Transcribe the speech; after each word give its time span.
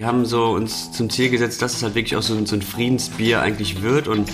Wir 0.00 0.06
haben 0.06 0.24
so 0.24 0.52
uns 0.52 0.92
zum 0.92 1.10
Ziel 1.10 1.28
gesetzt, 1.28 1.60
dass 1.60 1.74
es 1.74 1.82
halt 1.82 1.94
wirklich 1.94 2.16
auch 2.16 2.22
so, 2.22 2.46
so 2.46 2.56
ein 2.56 2.62
Friedensbier 2.62 3.42
eigentlich 3.42 3.82
wird 3.82 4.08
und 4.08 4.32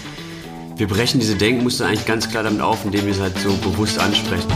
wir 0.77 0.87
brechen 0.87 1.19
diese 1.19 1.35
Denkmuster 1.35 1.87
eigentlich 1.87 2.07
ganz 2.07 2.31
klar 2.31 2.45
damit 2.45 2.61
auf, 2.61 2.85
indem 2.85 3.07
wir 3.07 3.12
es 3.12 3.19
halt 3.19 3.37
so 3.37 3.53
bewusst 3.57 3.99
ansprechen. 3.99 4.49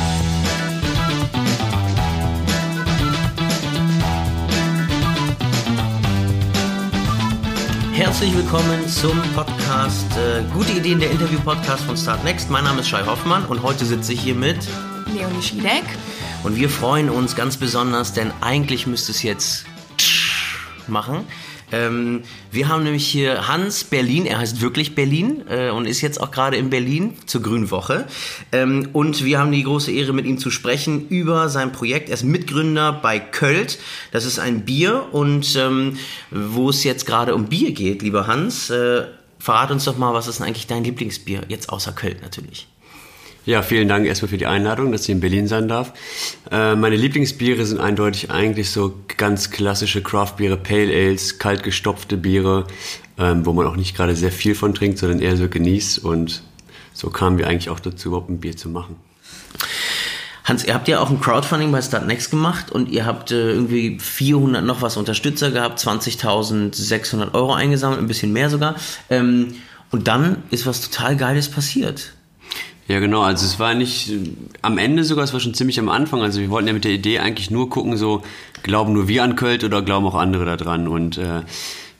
Herzlich 7.92 8.33
willkommen 8.37 8.87
zum 8.87 9.21
Podcast 9.35 10.06
äh, 10.17 10.45
Gute 10.54 10.71
Ideen, 10.71 11.01
der 11.01 11.11
Interview-Podcast 11.11 11.83
von 11.83 11.97
Start 11.97 12.22
Next. 12.22 12.51
Mein 12.51 12.63
Name 12.63 12.83
ist 12.83 12.88
Shai 12.88 13.04
Hoffmann 13.04 13.45
und 13.47 13.65
heute 13.65 13.85
sitze 13.85 14.13
ich 14.13 14.21
hier 14.21 14.37
mit 14.37 14.58
Leonie 15.13 15.42
Schiedek. 15.42 15.83
Und 16.45 16.55
wir 16.55 16.70
freuen 16.70 17.11
uns 17.11 17.34
ganz 17.34 17.56
besonders, 17.56 18.12
denn 18.12 18.30
eigentlich 18.41 18.87
müsste 18.87 19.11
es 19.11 19.24
jetzt 19.24 19.66
machen. 20.91 21.25
Ähm, 21.73 22.23
wir 22.51 22.69
haben 22.69 22.83
nämlich 22.83 23.06
hier 23.06 23.48
Hans 23.48 23.84
Berlin, 23.84 24.27
er 24.27 24.38
heißt 24.38 24.60
wirklich 24.60 24.95
Berlin 24.95 25.45
äh, 25.48 25.70
und 25.70 25.87
ist 25.87 26.01
jetzt 26.01 26.20
auch 26.20 26.30
gerade 26.30 26.56
in 26.56 26.70
Berlin 26.70 27.14
zur 27.27 27.42
Grünen 27.42 27.70
Woche. 27.70 28.06
Ähm, 28.52 28.88
und 28.92 29.24
wir 29.24 29.38
haben 29.38 29.52
die 29.52 29.62
große 29.62 29.92
Ehre, 29.92 30.12
mit 30.12 30.27
ihm 30.27 30.38
zu 30.38 30.50
sprechen 30.50 31.09
über 31.09 31.48
sein 31.48 31.73
Projekt. 31.73 32.09
Er 32.09 32.14
ist 32.14 32.24
Mitgründer 32.24 32.92
bei 32.92 33.19
Költ. 33.19 33.78
Das 34.12 34.24
ist 34.24 34.38
ein 34.38 34.64
Bier 34.64 35.06
und 35.12 35.56
ähm, 35.56 35.97
wo 36.30 36.70
es 36.70 36.84
jetzt 36.84 37.06
gerade 37.06 37.34
um 37.34 37.47
Bier 37.47 37.72
geht, 37.72 38.02
lieber 38.02 38.27
Hans, 38.27 38.70
äh, 38.70 39.05
verrat 39.38 39.70
uns 39.70 39.84
doch 39.84 39.97
mal, 39.97 40.12
was 40.12 40.27
ist 40.27 40.41
denn 40.41 40.47
eigentlich 40.47 40.66
dein 40.66 40.84
Lieblingsbier? 40.84 41.42
Jetzt 41.48 41.70
außer 41.70 41.92
Költ 41.92 42.22
natürlich. 42.22 42.66
Ja, 43.50 43.62
vielen 43.62 43.88
Dank 43.88 44.06
erstmal 44.06 44.28
für 44.28 44.38
die 44.38 44.46
Einladung, 44.46 44.92
dass 44.92 45.02
ich 45.02 45.10
in 45.10 45.18
Berlin 45.18 45.48
sein 45.48 45.66
darf. 45.66 45.92
Äh, 46.52 46.77
meine 46.77 46.95
Lieblingsbiere 46.95 47.66
sind 47.66 47.80
eindeutig 47.80 48.30
eigentlich 48.30 48.70
so 48.70 48.95
ganz 49.16 49.50
klassische 49.50 50.04
Craftbiere, 50.04 50.56
Pale 50.56 50.95
Ales, 50.95 51.41
kalt 51.41 51.64
gestopfte 51.64 52.16
Biere, 52.16 52.68
ähm, 53.18 53.44
wo 53.44 53.52
man 53.52 53.66
auch 53.66 53.74
nicht 53.74 53.96
gerade 53.96 54.14
sehr 54.14 54.30
viel 54.30 54.55
von 54.55 54.72
trinkt, 54.72 54.98
sondern 54.98 55.19
eher 55.19 55.36
so 55.36 55.48
genießt. 55.48 55.98
Und 55.98 56.44
so 56.92 57.10
kamen 57.10 57.38
wir 57.38 57.48
eigentlich 57.48 57.70
auch 57.70 57.80
dazu, 57.80 58.10
überhaupt 58.10 58.30
ein 58.30 58.38
Bier 58.38 58.56
zu 58.56 58.69
machen. 58.69 58.94
Hans, 60.44 60.64
ihr 60.64 60.75
habt 60.75 60.86
ja 60.86 61.00
auch 61.00 61.10
ein 61.10 61.20
Crowdfunding 61.20 61.72
bei 61.72 61.82
Startnext 61.82 62.30
gemacht 62.30 62.70
und 62.70 62.88
ihr 62.88 63.05
habt 63.05 63.32
äh, 63.32 63.50
irgendwie 63.50 63.98
400 63.98 64.64
noch 64.64 64.80
was 64.80 64.97
Unterstützer 64.97 65.50
gehabt, 65.50 65.80
20.600 65.80 67.34
Euro 67.34 67.53
eingesammelt, 67.53 68.00
ein 68.00 68.06
bisschen 68.06 68.32
mehr 68.32 68.48
sogar. 68.48 68.77
Ähm, 69.08 69.56
und 69.91 70.06
dann 70.06 70.44
ist 70.53 70.66
was 70.66 70.88
total 70.88 71.16
Geiles 71.16 71.50
passiert. 71.50 72.12
Ja, 72.91 72.98
genau. 72.98 73.22
Also 73.22 73.46
es 73.46 73.60
war 73.60 73.74
nicht 73.74 74.12
am 74.62 74.77
Ende 74.77 75.05
sogar, 75.05 75.22
es 75.22 75.33
war 75.33 75.38
schon 75.38 75.55
ziemlich 75.55 75.78
am 75.78 75.88
Anfang. 75.88 76.22
Also 76.22 76.41
wir 76.41 76.50
wollten 76.50 76.66
ja 76.66 76.74
mit 76.74 76.83
der 76.83 76.91
Idee 76.91 77.20
eigentlich 77.20 77.48
nur 77.48 77.70
gucken, 77.70 77.97
so 77.97 78.22
glauben 78.64 78.92
nur 78.92 79.06
wir 79.06 79.22
an 79.22 79.36
Köln 79.36 79.62
oder 79.62 79.80
glauben 79.80 80.06
auch 80.06 80.16
andere 80.16 80.56
daran. 80.56 80.88
Und 80.88 81.16
äh, 81.16 81.42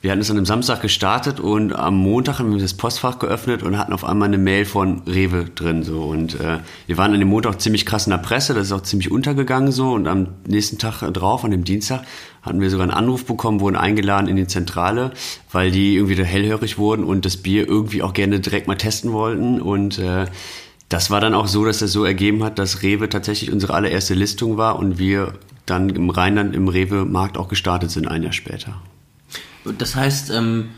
wir 0.01 0.11
hatten 0.11 0.19
es 0.19 0.29
an 0.29 0.35
einem 0.35 0.45
Samstag 0.45 0.81
gestartet 0.81 1.39
und 1.39 1.71
am 1.71 1.95
Montag 1.95 2.39
haben 2.39 2.51
wir 2.51 2.59
das 2.59 2.73
Postfach 2.73 3.19
geöffnet 3.19 3.63
und 3.63 3.77
hatten 3.77 3.93
auf 3.93 4.03
einmal 4.03 4.27
eine 4.27 4.37
Mail 4.37 4.65
von 4.65 5.03
Rewe 5.07 5.45
drin 5.45 5.83
so 5.83 6.01
und 6.01 6.39
äh, 6.39 6.57
wir 6.87 6.97
waren 6.97 7.13
an 7.13 7.19
dem 7.19 7.29
Montag 7.29 7.61
ziemlich 7.61 7.85
krass 7.85 8.07
in 8.07 8.11
der 8.11 8.17
Presse, 8.17 8.55
das 8.55 8.65
ist 8.65 8.71
auch 8.71 8.81
ziemlich 8.81 9.11
untergegangen 9.11 9.71
so 9.71 9.91
und 9.91 10.07
am 10.07 10.29
nächsten 10.47 10.79
Tag 10.79 11.01
drauf, 11.13 11.45
an 11.45 11.51
dem 11.51 11.65
Dienstag, 11.65 12.01
hatten 12.41 12.61
wir 12.61 12.71
sogar 12.71 12.85
einen 12.85 12.97
Anruf 12.97 13.25
bekommen, 13.25 13.59
wurden 13.59 13.75
eingeladen 13.75 14.27
in 14.27 14.37
die 14.37 14.47
Zentrale, 14.47 15.11
weil 15.51 15.69
die 15.69 15.93
irgendwie 15.97 16.15
da 16.15 16.23
hellhörig 16.23 16.79
wurden 16.79 17.03
und 17.03 17.23
das 17.23 17.37
Bier 17.37 17.67
irgendwie 17.67 18.01
auch 18.01 18.13
gerne 18.13 18.39
direkt 18.39 18.67
mal 18.67 18.77
testen 18.77 19.13
wollten 19.13 19.61
und 19.61 19.99
äh, 19.99 20.25
das 20.91 21.09
war 21.09 21.21
dann 21.21 21.33
auch 21.33 21.47
so, 21.47 21.63
dass 21.63 21.81
es 21.81 21.93
so 21.93 22.03
ergeben 22.03 22.43
hat, 22.43 22.59
dass 22.59 22.83
Rewe 22.83 23.07
tatsächlich 23.07 23.51
unsere 23.51 23.73
allererste 23.73 24.13
Listung 24.13 24.57
war 24.57 24.77
und 24.77 24.99
wir 24.99 25.33
dann 25.65 25.89
im 25.89 26.09
Rheinland 26.09 26.53
im 26.53 26.67
Rewe-Markt 26.67 27.37
auch 27.37 27.47
gestartet 27.47 27.91
sind, 27.91 28.09
ein 28.09 28.23
Jahr 28.23 28.33
später. 28.33 28.81
Das 29.77 29.95
heißt, 29.95 30.31
ähm, 30.31 30.69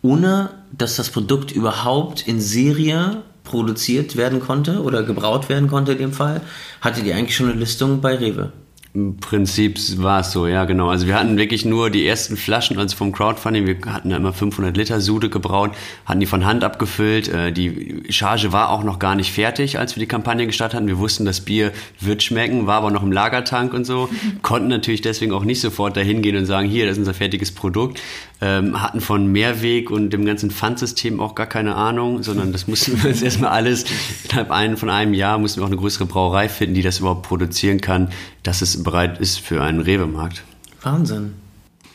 ohne 0.00 0.50
dass 0.72 0.96
das 0.96 1.10
Produkt 1.10 1.52
überhaupt 1.52 2.26
in 2.26 2.40
Serie 2.40 3.22
produziert 3.44 4.16
werden 4.16 4.40
konnte 4.40 4.82
oder 4.82 5.02
gebraut 5.02 5.50
werden 5.50 5.68
konnte 5.68 5.92
in 5.92 5.98
dem 5.98 6.12
Fall, 6.12 6.40
hattet 6.80 7.04
ihr 7.04 7.14
eigentlich 7.14 7.36
schon 7.36 7.50
eine 7.50 7.58
Listung 7.58 8.00
bei 8.00 8.14
Rewe? 8.14 8.52
Im 8.94 9.18
Prinzip 9.18 9.78
war 9.98 10.20
es 10.20 10.32
so, 10.32 10.46
ja, 10.46 10.64
genau. 10.64 10.88
Also 10.88 11.06
wir 11.06 11.14
hatten 11.14 11.36
wirklich 11.36 11.66
nur 11.66 11.90
die 11.90 12.06
ersten 12.06 12.38
Flaschen, 12.38 12.78
also 12.78 12.96
vom 12.96 13.12
Crowdfunding, 13.12 13.66
wir 13.66 13.76
hatten 13.92 14.08
da 14.08 14.16
immer 14.16 14.32
500 14.32 14.74
Liter 14.74 15.00
Sude 15.02 15.28
gebraut, 15.28 15.72
hatten 16.06 16.20
die 16.20 16.26
von 16.26 16.46
Hand 16.46 16.64
abgefüllt. 16.64 17.28
Äh, 17.28 17.52
die 17.52 18.02
Charge 18.08 18.50
war 18.52 18.70
auch 18.70 18.82
noch 18.82 18.98
gar 18.98 19.14
nicht 19.14 19.30
fertig, 19.30 19.78
als 19.78 19.94
wir 19.94 20.00
die 20.00 20.06
Kampagne 20.06 20.46
gestartet 20.46 20.76
hatten. 20.76 20.86
Wir 20.86 20.98
wussten, 20.98 21.26
das 21.26 21.42
Bier 21.42 21.72
wird 22.00 22.22
schmecken, 22.22 22.66
war 22.66 22.76
aber 22.76 22.90
noch 22.90 23.02
im 23.02 23.12
Lagertank 23.12 23.74
und 23.74 23.84
so. 23.84 24.08
Konnten 24.42 24.68
natürlich 24.68 25.02
deswegen 25.02 25.32
auch 25.32 25.44
nicht 25.44 25.60
sofort 25.60 25.94
dahin 25.96 26.22
gehen 26.22 26.36
und 26.36 26.46
sagen, 26.46 26.66
hier, 26.66 26.86
das 26.86 26.92
ist 26.92 27.00
unser 27.00 27.14
fertiges 27.14 27.52
Produkt. 27.52 28.00
Ähm, 28.40 28.80
hatten 28.80 29.00
von 29.00 29.26
Mehrweg 29.26 29.90
und 29.90 30.10
dem 30.10 30.24
ganzen 30.24 30.50
Pfandsystem 30.50 31.20
auch 31.20 31.34
gar 31.34 31.46
keine 31.46 31.74
Ahnung, 31.74 32.22
sondern 32.22 32.52
das 32.52 32.68
mussten 32.68 33.02
wir 33.02 33.10
jetzt 33.10 33.22
erstmal 33.22 33.50
alles, 33.50 33.84
innerhalb 34.30 34.78
von 34.78 34.90
einem 34.90 35.12
Jahr 35.12 35.38
mussten 35.38 35.60
wir 35.60 35.64
auch 35.64 35.68
eine 35.68 35.76
größere 35.76 36.06
Brauerei 36.06 36.48
finden, 36.48 36.74
die 36.74 36.82
das 36.82 37.00
überhaupt 37.00 37.24
produzieren 37.24 37.80
kann, 37.80 38.10
dass 38.42 38.62
es 38.62 38.82
bereit 38.82 39.18
ist 39.20 39.40
für 39.40 39.62
einen 39.62 39.80
Rewe-Markt. 39.80 40.42
Wahnsinn. 40.82 41.34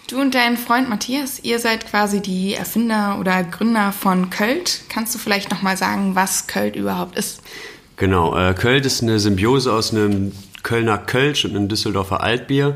Du 0.07 0.19
und 0.19 0.35
dein 0.35 0.57
Freund 0.57 0.89
Matthias, 0.89 1.39
ihr 1.43 1.59
seid 1.59 1.87
quasi 1.87 2.21
die 2.21 2.53
Erfinder 2.53 3.17
oder 3.19 3.43
Gründer 3.43 3.93
von 3.93 4.29
Költ. 4.29 4.81
Kannst 4.89 5.15
du 5.15 5.19
vielleicht 5.19 5.49
nochmal 5.49 5.77
sagen, 5.77 6.15
was 6.15 6.47
Költ 6.47 6.75
überhaupt 6.75 7.17
ist? 7.17 7.41
Genau, 7.95 8.37
äh, 8.37 8.53
Költ 8.53 8.85
ist 8.85 9.01
eine 9.01 9.19
Symbiose 9.19 9.71
aus 9.71 9.93
einem 9.93 10.33
Kölner 10.61 10.97
Kölsch 10.97 11.45
und 11.45 11.55
einem 11.55 11.67
Düsseldorfer 11.67 12.21
Altbier. 12.21 12.75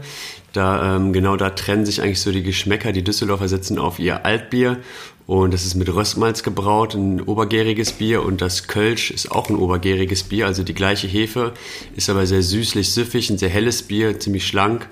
Da, 0.53 0.95
ähm, 0.95 1.13
genau 1.13 1.35
da 1.35 1.49
trennen 1.49 1.85
sich 1.85 2.01
eigentlich 2.01 2.21
so 2.21 2.31
die 2.31 2.43
Geschmäcker. 2.43 2.91
Die 2.91 3.03
Düsseldorfer 3.03 3.47
setzen 3.47 3.77
auf 3.77 3.99
ihr 3.99 4.25
Altbier 4.25 4.77
und 5.27 5.53
das 5.53 5.65
ist 5.65 5.75
mit 5.75 5.93
Röstmalz 5.93 6.41
gebraut, 6.41 6.95
ein 6.95 7.21
obergäriges 7.21 7.91
Bier 7.91 8.23
und 8.23 8.41
das 8.41 8.67
Kölsch 8.67 9.11
ist 9.11 9.29
auch 9.29 9.49
ein 9.49 9.57
obergäriges 9.57 10.23
Bier, 10.23 10.47
also 10.47 10.63
die 10.63 10.73
gleiche 10.73 11.07
Hefe, 11.07 11.53
ist 11.97 12.09
aber 12.09 12.25
sehr 12.25 12.41
süßlich, 12.41 12.93
süffig, 12.93 13.29
ein 13.29 13.37
sehr 13.37 13.49
helles 13.49 13.83
Bier, 13.83 14.19
ziemlich 14.19 14.47
schlank 14.47 14.87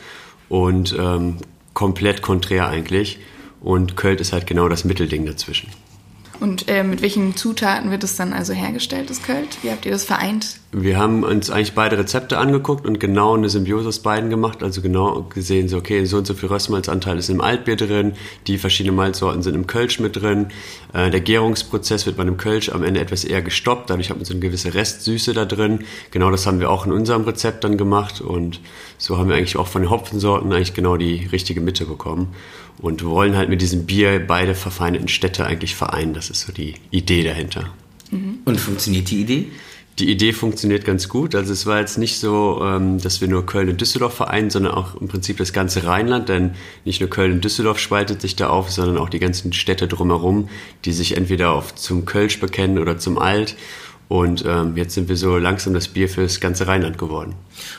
und 0.49 0.93
ähm, 0.99 1.37
komplett 1.73 2.21
konträr 2.21 2.67
eigentlich. 2.67 3.19
Und 3.61 3.95
Kölsch 3.95 4.19
ist 4.19 4.33
halt 4.33 4.45
genau 4.45 4.67
das 4.67 4.83
Mittelding 4.83 5.25
dazwischen. 5.25 5.69
Und 6.41 6.67
äh, 6.67 6.83
mit 6.83 7.01
welchen 7.01 7.37
Zutaten 7.37 7.89
wird 7.89 8.03
es 8.03 8.17
dann 8.17 8.33
also 8.33 8.51
hergestellt, 8.51 9.09
das 9.09 9.23
Költ? 9.23 9.63
Wie 9.63 9.71
habt 9.71 9.85
ihr 9.85 9.91
das 9.91 10.03
vereint? 10.03 10.59
Wir 10.77 10.97
haben 10.97 11.23
uns 11.23 11.49
eigentlich 11.49 11.71
beide 11.71 11.97
Rezepte 11.97 12.37
angeguckt 12.37 12.85
und 12.85 12.99
genau 12.99 13.33
eine 13.33 13.47
Symbiose 13.47 13.87
aus 13.87 13.99
beiden 13.99 14.29
gemacht. 14.29 14.61
Also 14.61 14.81
genau 14.81 15.21
gesehen, 15.33 15.69
so 15.69 15.77
okay, 15.77 16.03
so 16.03 16.17
und 16.17 16.27
so 16.27 16.33
viel 16.33 16.49
Röstmalzanteil 16.49 17.17
ist 17.17 17.29
im 17.29 17.39
Altbier 17.39 17.77
drin, 17.77 18.11
die 18.45 18.57
verschiedenen 18.57 18.97
Malzsorten 18.97 19.41
sind 19.41 19.55
im 19.55 19.67
Kölsch 19.67 20.01
mit 20.01 20.17
drin. 20.17 20.47
Äh, 20.91 21.11
der 21.11 21.21
Gärungsprozess 21.21 22.05
wird 22.05 22.17
bei 22.17 22.23
einem 22.23 22.35
Kölsch 22.35 22.67
am 22.67 22.83
Ende 22.83 22.99
etwas 22.99 23.23
eher 23.23 23.41
gestoppt, 23.41 23.89
dadurch 23.89 24.09
hat 24.09 24.17
man 24.17 24.25
so 24.25 24.33
eine 24.33 24.41
gewisse 24.41 24.73
Restsüße 24.73 25.33
da 25.33 25.45
drin. 25.45 25.85
Genau 26.11 26.29
das 26.29 26.45
haben 26.45 26.59
wir 26.59 26.69
auch 26.69 26.85
in 26.85 26.91
unserem 26.91 27.23
Rezept 27.23 27.63
dann 27.63 27.77
gemacht 27.77 28.19
und 28.19 28.59
so 28.97 29.17
haben 29.17 29.29
wir 29.29 29.37
eigentlich 29.37 29.55
auch 29.55 29.67
von 29.67 29.81
den 29.81 29.89
Hopfensorten 29.89 30.51
eigentlich 30.51 30.73
genau 30.73 30.97
die 30.97 31.25
richtige 31.31 31.61
Mitte 31.61 31.85
bekommen 31.85 32.35
und 32.79 33.05
wollen 33.05 33.37
halt 33.37 33.47
mit 33.47 33.61
diesem 33.61 33.85
Bier 33.85 34.19
beide 34.27 34.55
verfeindeten 34.55 35.07
Städte 35.07 35.45
eigentlich 35.45 35.73
vereinen. 35.73 36.13
Das 36.13 36.29
ist 36.29 36.41
so 36.41 36.51
die 36.51 36.73
Idee 36.91 37.23
dahinter. 37.23 37.69
Und 38.43 38.59
funktioniert 38.59 39.09
die 39.09 39.21
Idee? 39.21 39.47
Die 39.99 40.11
Idee 40.11 40.33
funktioniert 40.33 40.83
ganz 40.83 41.07
gut. 41.07 41.35
Also 41.35 41.53
es 41.53 41.65
war 41.65 41.79
jetzt 41.79 41.97
nicht 41.97 42.19
so, 42.19 42.61
ähm, 42.61 42.99
dass 42.99 43.21
wir 43.21 43.29
nur 43.29 43.45
Köln 43.45 43.69
und 43.69 43.79
Düsseldorf 43.79 44.13
vereinen, 44.13 44.49
sondern 44.49 44.73
auch 44.73 44.99
im 44.99 45.07
Prinzip 45.07 45.37
das 45.37 45.53
ganze 45.53 45.85
Rheinland, 45.85 46.27
denn 46.27 46.55
nicht 46.83 46.99
nur 46.99 47.09
Köln 47.09 47.31
und 47.31 47.43
Düsseldorf 47.43 47.79
spaltet 47.79 48.21
sich 48.21 48.35
da 48.35 48.49
auf, 48.49 48.69
sondern 48.71 48.97
auch 48.97 49.07
die 49.07 49.19
ganzen 49.19 49.53
Städte 49.53 49.87
drumherum, 49.87 50.49
die 50.83 50.91
sich 50.91 51.15
entweder 51.15 51.53
auf 51.53 51.75
zum 51.75 52.03
Kölsch 52.03 52.41
bekennen 52.41 52.77
oder 52.77 52.97
zum 52.97 53.17
Alt. 53.17 53.55
Und 54.07 54.43
ähm, 54.45 54.77
jetzt 54.77 54.93
sind 54.93 55.09
wir 55.09 55.15
so 55.15 55.37
langsam 55.37 55.73
das 55.73 55.87
Bier 55.87 56.07
für 56.07 56.21
das 56.21 56.39
ganze 56.39 56.67
Rheinland 56.67 56.97
geworden. 56.97 57.33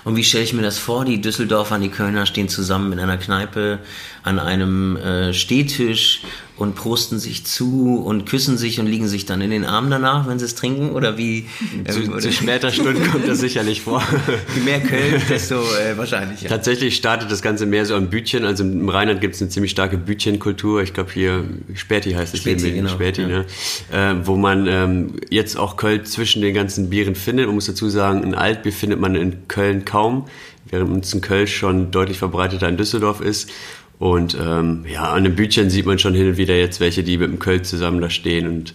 Und 0.04 0.16
wie 0.16 0.25
stelle 0.25 0.43
ich 0.43 0.53
mir 0.53 0.62
das 0.62 0.78
vor? 0.78 1.04
Die 1.04 1.21
Düsseldorfer 1.21 1.77
und 1.77 1.83
die 1.83 1.88
Kölner 1.88 2.27
stehen 2.27 2.48
zusammen 2.48 2.93
in 2.93 2.98
einer 2.98 3.16
Kneipe 3.16 3.78
an 4.25 4.41
einem 4.41 4.97
äh, 4.97 5.33
Stehtisch 5.33 6.22
und 6.57 6.75
prosten 6.75 7.19
sich 7.19 7.45
zu 7.45 8.03
und 8.05 8.25
küssen 8.25 8.57
sich 8.57 8.81
und 8.81 8.87
liegen 8.87 9.09
sich 9.09 9.27
dann 9.27 9.41
in 9.43 9.51
den 9.51 9.65
Armen 9.65 9.91
danach, 9.91 10.27
wenn 10.27 10.39
sie 10.39 10.47
es 10.47 10.55
trinken? 10.55 10.91
Oder 10.91 11.19
wie? 11.19 11.47
Ähm, 11.85 11.87
zu, 11.87 12.19
zu 12.19 12.33
später 12.33 12.71
Stunde 12.71 13.01
kommt 13.09 13.29
das 13.29 13.39
sicherlich 13.41 13.83
vor. 13.83 14.03
Je 14.55 14.63
mehr 14.63 14.81
Köln, 14.81 15.21
desto 15.29 15.57
äh, 15.57 15.97
wahrscheinlicher. 15.97 16.49
Tatsächlich 16.49 16.97
startet 16.97 17.31
das 17.31 17.43
Ganze 17.43 17.67
mehr 17.67 17.85
so 17.85 17.95
am 17.95 18.09
Bütchen. 18.09 18.45
Also 18.45 18.65
im 18.65 18.89
Rheinland 18.89 19.21
gibt 19.21 19.35
es 19.35 19.43
eine 19.43 19.51
ziemlich 19.51 19.71
starke 19.71 19.99
Bütchenkultur. 19.99 20.83
Ich 20.83 20.95
glaube 20.95 21.11
hier 21.13 21.45
Späti 21.75 22.13
heißt 22.13 22.33
es 22.33 22.41
Späti, 22.41 22.73
genau, 22.73 22.89
Späti, 22.89 23.23
ja. 23.23 23.29
ne? 23.29 23.47
Äh, 23.93 24.15
wo 24.27 24.37
man 24.37 24.67
ähm, 24.67 25.17
jetzt 25.29 25.59
auch 25.59 25.77
Köln 25.77 26.07
zwischen 26.07 26.41
den 26.41 26.55
ganzen 26.55 26.89
Bieren 26.89 27.15
findet. 27.15 27.47
Man 27.47 27.55
muss 27.55 27.67
dazu 27.67 27.91
sagen, 27.91 28.25
ein 28.25 28.35
Altbier 28.35 28.73
findet 28.73 28.99
man 28.99 29.15
in 29.15 29.47
Köln 29.49 29.85
kaum, 29.85 30.27
während 30.71 30.91
uns 30.91 31.15
ein 31.15 31.21
Köln 31.21 31.47
schon 31.47 31.91
deutlich 31.91 32.19
verbreiteter 32.19 32.67
in 32.69 32.79
Düsseldorf 32.79 33.21
ist. 33.21 33.51
Und 33.98 34.37
ähm, 34.41 34.84
ja, 34.91 35.10
an 35.10 35.25
den 35.25 35.37
Bütchen 35.37 35.71
sieht 35.71 35.87
man 35.87 35.98
schon 35.98 36.15
hin 36.15 36.28
und 36.28 36.37
wieder 36.37 36.54
jetzt 36.57 36.81
welche, 36.81 37.03
die 37.03 37.16
mit 37.16 37.31
dem 37.31 37.39
Köln 37.39 37.65
zusammen 37.65 38.01
da 38.01 38.10
stehen 38.10 38.47
und 38.47 38.75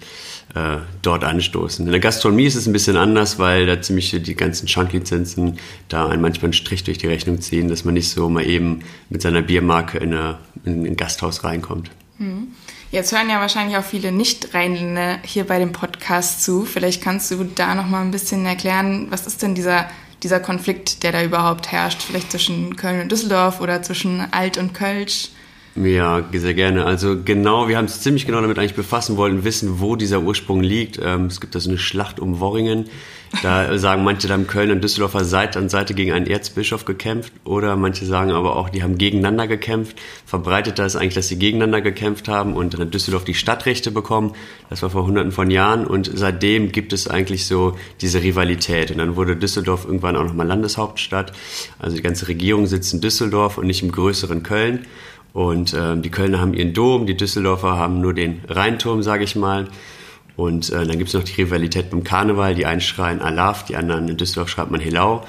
äh, 0.55 0.77
dort 1.01 1.23
anstoßen. 1.23 1.85
In 1.85 1.91
der 1.91 2.01
Gastronomie 2.01 2.45
ist 2.45 2.55
es 2.55 2.65
ein 2.67 2.73
bisschen 2.73 2.97
anders, 2.97 3.37
weil 3.39 3.65
da 3.67 3.81
ziemlich 3.81 4.11
die 4.11 4.35
ganzen 4.35 4.67
Schanklizenzen 4.67 5.59
da 5.89 6.07
einen 6.07 6.21
manchmal 6.21 6.45
einen 6.45 6.53
Strich 6.53 6.83
durch 6.83 6.97
die 6.97 7.07
Rechnung 7.07 7.39
ziehen, 7.39 7.67
dass 7.69 7.85
man 7.85 7.93
nicht 7.93 8.09
so 8.09 8.29
mal 8.29 8.45
eben 8.45 8.81
mit 9.09 9.21
seiner 9.21 9.41
Biermarke 9.41 9.99
in, 9.99 10.13
eine, 10.13 10.39
in 10.65 10.85
ein 10.85 10.97
Gasthaus 10.97 11.43
reinkommt. 11.43 11.91
Hm. 12.17 12.47
Jetzt 12.91 13.13
hören 13.13 13.29
ja 13.29 13.39
wahrscheinlich 13.39 13.77
auch 13.77 13.85
viele 13.85 14.11
Nicht-Rheinländer 14.11 15.19
hier 15.23 15.45
bei 15.45 15.59
dem 15.59 15.71
Podcast 15.71 16.43
zu. 16.43 16.65
Vielleicht 16.65 17.01
kannst 17.01 17.31
du 17.31 17.45
da 17.55 17.73
noch 17.73 17.87
mal 17.87 18.01
ein 18.01 18.11
bisschen 18.11 18.45
erklären, 18.45 19.07
was 19.09 19.27
ist 19.27 19.41
denn 19.41 19.55
dieser, 19.55 19.89
dieser 20.23 20.39
Konflikt, 20.39 21.03
der 21.03 21.11
da 21.11 21.23
überhaupt 21.23 21.71
herrscht? 21.71 22.01
Vielleicht 22.01 22.31
zwischen 22.31 22.75
Köln 22.75 23.01
und 23.01 23.11
Düsseldorf 23.11 23.61
oder 23.61 23.81
zwischen 23.81 24.21
Alt 24.31 24.57
und 24.57 24.73
Kölsch? 24.73 25.29
Ja, 25.75 26.23
sehr 26.33 26.53
gerne. 26.53 26.85
Also 26.85 27.21
genau, 27.23 27.69
wir 27.69 27.77
haben 27.77 27.85
uns 27.85 28.01
ziemlich 28.01 28.25
genau 28.25 28.41
damit 28.41 28.59
eigentlich 28.59 28.75
befassen 28.75 29.15
wollen, 29.15 29.45
wissen, 29.45 29.79
wo 29.79 29.95
dieser 29.95 30.21
Ursprung 30.21 30.61
liegt. 30.61 30.99
Ähm, 31.01 31.27
es 31.27 31.39
gibt 31.39 31.55
da 31.55 31.59
so 31.59 31.69
eine 31.69 31.79
Schlacht 31.79 32.19
um 32.19 32.39
Worringen. 32.39 32.89
Da 33.41 33.77
sagen 33.77 34.03
manche, 34.03 34.27
da 34.27 34.33
haben 34.33 34.45
Köln 34.45 34.71
und 34.71 34.83
Düsseldorfer 34.83 35.23
Seite 35.23 35.57
an 35.57 35.69
Seite 35.69 35.93
gegen 35.93 36.11
einen 36.11 36.27
Erzbischof 36.27 36.85
gekämpft. 36.85 37.31
Oder 37.45 37.75
manche 37.75 38.05
sagen 38.05 38.31
aber 38.31 38.55
auch, 38.57 38.69
die 38.69 38.83
haben 38.83 38.97
gegeneinander 38.97 39.47
gekämpft. 39.47 39.97
Verbreiteter 40.25 40.85
ist 40.85 40.95
eigentlich, 40.95 41.15
dass 41.15 41.29
sie 41.29 41.39
gegeneinander 41.39 41.81
gekämpft 41.81 42.27
haben 42.27 42.55
und 42.55 42.77
hat 42.77 42.93
Düsseldorf 42.93 43.23
die 43.23 43.33
Stadtrechte 43.33 43.91
bekommen. 43.91 44.33
Das 44.69 44.83
war 44.83 44.89
vor 44.89 45.05
hunderten 45.05 45.31
von 45.31 45.49
Jahren 45.49 45.87
und 45.87 46.11
seitdem 46.13 46.71
gibt 46.71 46.91
es 46.93 47.07
eigentlich 47.07 47.45
so 47.45 47.77
diese 48.01 48.21
Rivalität. 48.21 48.91
Und 48.91 48.97
dann 48.97 49.15
wurde 49.15 49.37
Düsseldorf 49.37 49.85
irgendwann 49.85 50.17
auch 50.17 50.25
nochmal 50.25 50.47
Landeshauptstadt. 50.47 51.31
Also 51.79 51.95
die 51.95 52.03
ganze 52.03 52.27
Regierung 52.27 52.67
sitzt 52.67 52.93
in 52.93 53.01
Düsseldorf 53.01 53.57
und 53.57 53.65
nicht 53.65 53.81
im 53.81 53.91
größeren 53.91 54.43
Köln. 54.43 54.85
Und 55.33 55.73
äh, 55.73 55.95
die 55.95 56.11
Kölner 56.11 56.41
haben 56.41 56.53
ihren 56.53 56.73
Dom, 56.73 57.05
die 57.05 57.15
Düsseldorfer 57.15 57.77
haben 57.77 58.01
nur 58.01 58.13
den 58.13 58.41
Rheinturm, 58.49 59.01
sage 59.01 59.23
ich 59.23 59.37
mal. 59.37 59.69
Und 60.35 60.69
äh, 60.69 60.85
dann 60.85 60.97
gibt 60.97 61.09
es 61.09 61.13
noch 61.13 61.23
die 61.23 61.41
Rivalität 61.41 61.89
beim 61.89 62.03
Karneval. 62.03 62.55
Die 62.55 62.65
einen 62.65 62.81
schreien 62.81 63.21
Alaf, 63.21 63.65
die 63.65 63.75
anderen 63.75 64.07
in 64.07 64.17
Düsseldorf 64.17 64.49
schreibt 64.49 64.71
man 64.71 64.79
Helau. 64.79 65.23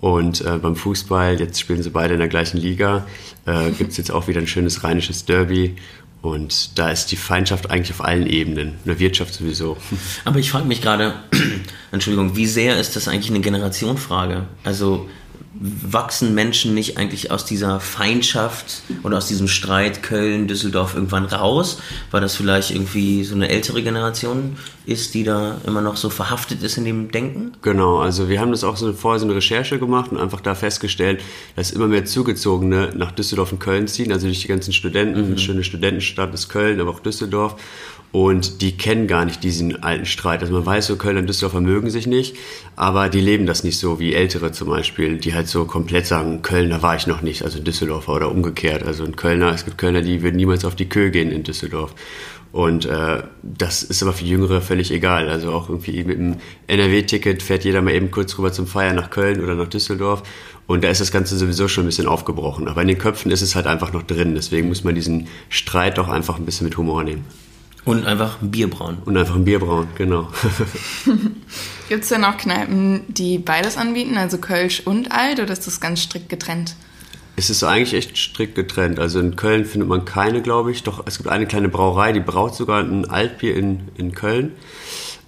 Und 0.00 0.40
äh, 0.40 0.56
beim 0.56 0.76
Fußball, 0.76 1.38
jetzt 1.38 1.60
spielen 1.60 1.82
sie 1.82 1.90
beide 1.90 2.14
in 2.14 2.20
der 2.20 2.28
gleichen 2.28 2.56
Liga, 2.56 3.06
äh, 3.44 3.70
gibt 3.70 3.90
es 3.90 3.98
jetzt 3.98 4.10
auch 4.10 4.28
wieder 4.28 4.40
ein 4.40 4.46
schönes 4.46 4.82
rheinisches 4.82 5.26
Derby. 5.26 5.76
Und 6.22 6.78
da 6.78 6.90
ist 6.90 7.06
die 7.06 7.16
Feindschaft 7.16 7.70
eigentlich 7.70 7.92
auf 7.92 8.04
allen 8.04 8.26
Ebenen, 8.26 8.68
in 8.68 8.86
der 8.86 8.98
Wirtschaft 8.98 9.32
sowieso. 9.32 9.78
Aber 10.24 10.38
ich 10.38 10.50
frage 10.50 10.66
mich 10.66 10.82
gerade, 10.82 11.14
Entschuldigung, 11.92 12.36
wie 12.36 12.46
sehr 12.46 12.78
ist 12.78 12.96
das 12.96 13.08
eigentlich 13.08 13.30
eine 13.30 13.40
Generationfrage? 13.40 14.46
Also 14.64 15.08
wachsen 15.52 16.34
Menschen 16.34 16.74
nicht 16.74 16.96
eigentlich 16.96 17.32
aus 17.32 17.44
dieser 17.44 17.80
Feindschaft 17.80 18.82
oder 19.02 19.18
aus 19.18 19.26
diesem 19.26 19.48
Streit 19.48 20.00
Köln, 20.00 20.46
Düsseldorf 20.46 20.94
irgendwann 20.94 21.24
raus, 21.24 21.80
weil 22.12 22.20
das 22.20 22.36
vielleicht 22.36 22.70
irgendwie 22.70 23.24
so 23.24 23.34
eine 23.34 23.48
ältere 23.48 23.82
Generation 23.82 24.56
ist, 24.86 25.14
die 25.14 25.24
da 25.24 25.56
immer 25.66 25.80
noch 25.80 25.96
so 25.96 26.08
verhaftet 26.08 26.62
ist 26.62 26.78
in 26.78 26.84
dem 26.84 27.10
Denken? 27.10 27.52
Genau, 27.62 27.98
also 27.98 28.28
wir 28.28 28.40
haben 28.40 28.52
das 28.52 28.62
auch 28.62 28.76
so 28.76 28.92
vorher 28.92 29.18
so 29.18 29.26
eine 29.26 29.34
Recherche 29.34 29.80
gemacht 29.80 30.12
und 30.12 30.18
einfach 30.18 30.40
da 30.40 30.54
festgestellt, 30.54 31.20
dass 31.56 31.72
immer 31.72 31.88
mehr 31.88 32.04
Zugezogene 32.04 32.92
nach 32.94 33.10
Düsseldorf 33.10 33.50
und 33.50 33.58
Köln 33.58 33.88
ziehen, 33.88 34.12
also 34.12 34.26
durch 34.26 34.42
die 34.42 34.48
ganzen 34.48 34.72
Studenten, 34.72 35.20
mhm. 35.20 35.26
eine 35.26 35.38
schöne 35.38 35.64
Studentenstadt 35.64 36.32
ist 36.32 36.48
Köln, 36.48 36.80
aber 36.80 36.90
auch 36.90 37.00
Düsseldorf 37.00 37.56
und 38.12 38.60
die 38.60 38.76
kennen 38.76 39.06
gar 39.06 39.24
nicht 39.24 39.44
diesen 39.44 39.82
alten 39.82 40.06
Streit. 40.06 40.40
Also 40.40 40.52
man 40.52 40.66
weiß 40.66 40.86
so, 40.86 40.96
Köln 40.96 41.16
und 41.16 41.28
Düsseldorfer 41.28 41.60
mögen 41.60 41.90
sich 41.90 42.06
nicht, 42.06 42.36
aber 42.74 43.08
die 43.08 43.20
leben 43.20 43.46
das 43.46 43.62
nicht 43.62 43.78
so 43.78 44.00
wie 44.00 44.14
Ältere 44.14 44.50
zum 44.52 44.68
Beispiel, 44.68 45.18
die 45.18 45.34
halt 45.34 45.46
so 45.46 45.64
komplett 45.64 46.06
sagen, 46.06 46.42
Köln, 46.42 46.70
da 46.70 46.82
war 46.82 46.96
ich 46.96 47.06
noch 47.06 47.22
nicht, 47.22 47.44
also 47.44 47.60
Düsseldorfer 47.60 48.12
oder 48.12 48.30
umgekehrt. 48.30 48.82
Also 48.82 49.04
ein 49.04 49.16
Kölner, 49.16 49.52
es 49.52 49.64
gibt 49.64 49.78
Kölner, 49.78 50.02
die 50.02 50.22
würden 50.22 50.36
niemals 50.36 50.64
auf 50.64 50.74
die 50.74 50.88
Köhe 50.88 51.10
gehen 51.10 51.30
in 51.30 51.44
Düsseldorf. 51.44 51.94
Und 52.52 52.84
äh, 52.84 53.22
das 53.42 53.84
ist 53.84 54.02
aber 54.02 54.12
für 54.12 54.24
Jüngere 54.24 54.60
völlig 54.60 54.90
egal. 54.90 55.28
Also 55.28 55.52
auch 55.52 55.68
irgendwie 55.68 56.02
mit 56.02 56.18
dem 56.18 56.36
NRW-Ticket 56.66 57.44
fährt 57.44 57.64
jeder 57.64 57.80
mal 57.80 57.94
eben 57.94 58.10
kurz 58.10 58.36
rüber 58.36 58.52
zum 58.52 58.66
Feiern 58.66 58.96
nach 58.96 59.10
Köln 59.10 59.40
oder 59.40 59.54
nach 59.54 59.68
Düsseldorf. 59.68 60.24
Und 60.66 60.82
da 60.82 60.88
ist 60.88 61.00
das 61.00 61.12
Ganze 61.12 61.36
sowieso 61.36 61.68
schon 61.68 61.84
ein 61.84 61.86
bisschen 61.86 62.08
aufgebrochen. 62.08 62.66
Aber 62.66 62.82
in 62.82 62.88
den 62.88 62.98
Köpfen 62.98 63.30
ist 63.30 63.42
es 63.42 63.54
halt 63.54 63.68
einfach 63.68 63.92
noch 63.92 64.02
drin. 64.02 64.34
Deswegen 64.34 64.66
muss 64.66 64.82
man 64.82 64.96
diesen 64.96 65.28
Streit 65.48 65.98
doch 65.98 66.08
einfach 66.08 66.38
ein 66.38 66.44
bisschen 66.44 66.64
mit 66.64 66.76
Humor 66.76 67.04
nehmen. 67.04 67.24
Und 67.84 68.06
einfach 68.06 68.42
ein 68.42 68.50
Bier 68.50 68.68
brauen. 68.68 68.98
Und 69.04 69.16
einfach 69.16 69.36
ein 69.36 69.44
Bier 69.44 69.58
brauen, 69.58 69.88
genau. 69.96 70.28
Gibt 71.88 72.02
es 72.02 72.08
denn 72.10 72.24
auch 72.24 72.36
Kneipen, 72.36 73.02
die 73.08 73.38
beides 73.38 73.76
anbieten, 73.76 74.16
also 74.16 74.38
Kölsch 74.38 74.80
und 74.84 75.12
Alt, 75.12 75.40
oder 75.40 75.52
ist 75.52 75.66
das 75.66 75.80
ganz 75.80 76.02
strikt 76.02 76.28
getrennt? 76.28 76.76
Es 77.36 77.48
ist 77.48 77.64
eigentlich 77.64 77.94
echt 77.94 78.18
strikt 78.18 78.54
getrennt. 78.54 78.98
Also 78.98 79.18
in 79.18 79.34
Köln 79.34 79.64
findet 79.64 79.88
man 79.88 80.04
keine, 80.04 80.42
glaube 80.42 80.72
ich. 80.72 80.82
Doch 80.82 81.06
es 81.06 81.16
gibt 81.16 81.30
eine 81.30 81.46
kleine 81.46 81.70
Brauerei, 81.70 82.12
die 82.12 82.20
braut 82.20 82.54
sogar 82.54 82.82
ein 82.82 83.08
Altbier 83.08 83.56
in, 83.56 83.88
in 83.96 84.12
Köln. 84.12 84.52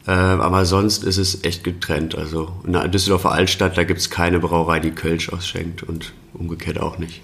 Äh, 0.06 0.10
aber 0.10 0.66
sonst 0.66 1.04
ist 1.04 1.16
es 1.16 1.42
echt 1.44 1.64
getrennt. 1.64 2.14
Also 2.14 2.52
in 2.66 2.74
der 2.74 2.86
Düsseldorfer 2.88 3.32
Altstadt, 3.32 3.78
da 3.78 3.84
gibt 3.84 4.00
es 4.00 4.10
keine 4.10 4.40
Brauerei, 4.40 4.80
die 4.80 4.90
Kölsch 4.90 5.30
ausschenkt 5.30 5.82
und 5.82 6.12
umgekehrt 6.34 6.78
auch 6.78 6.98
nicht. 6.98 7.22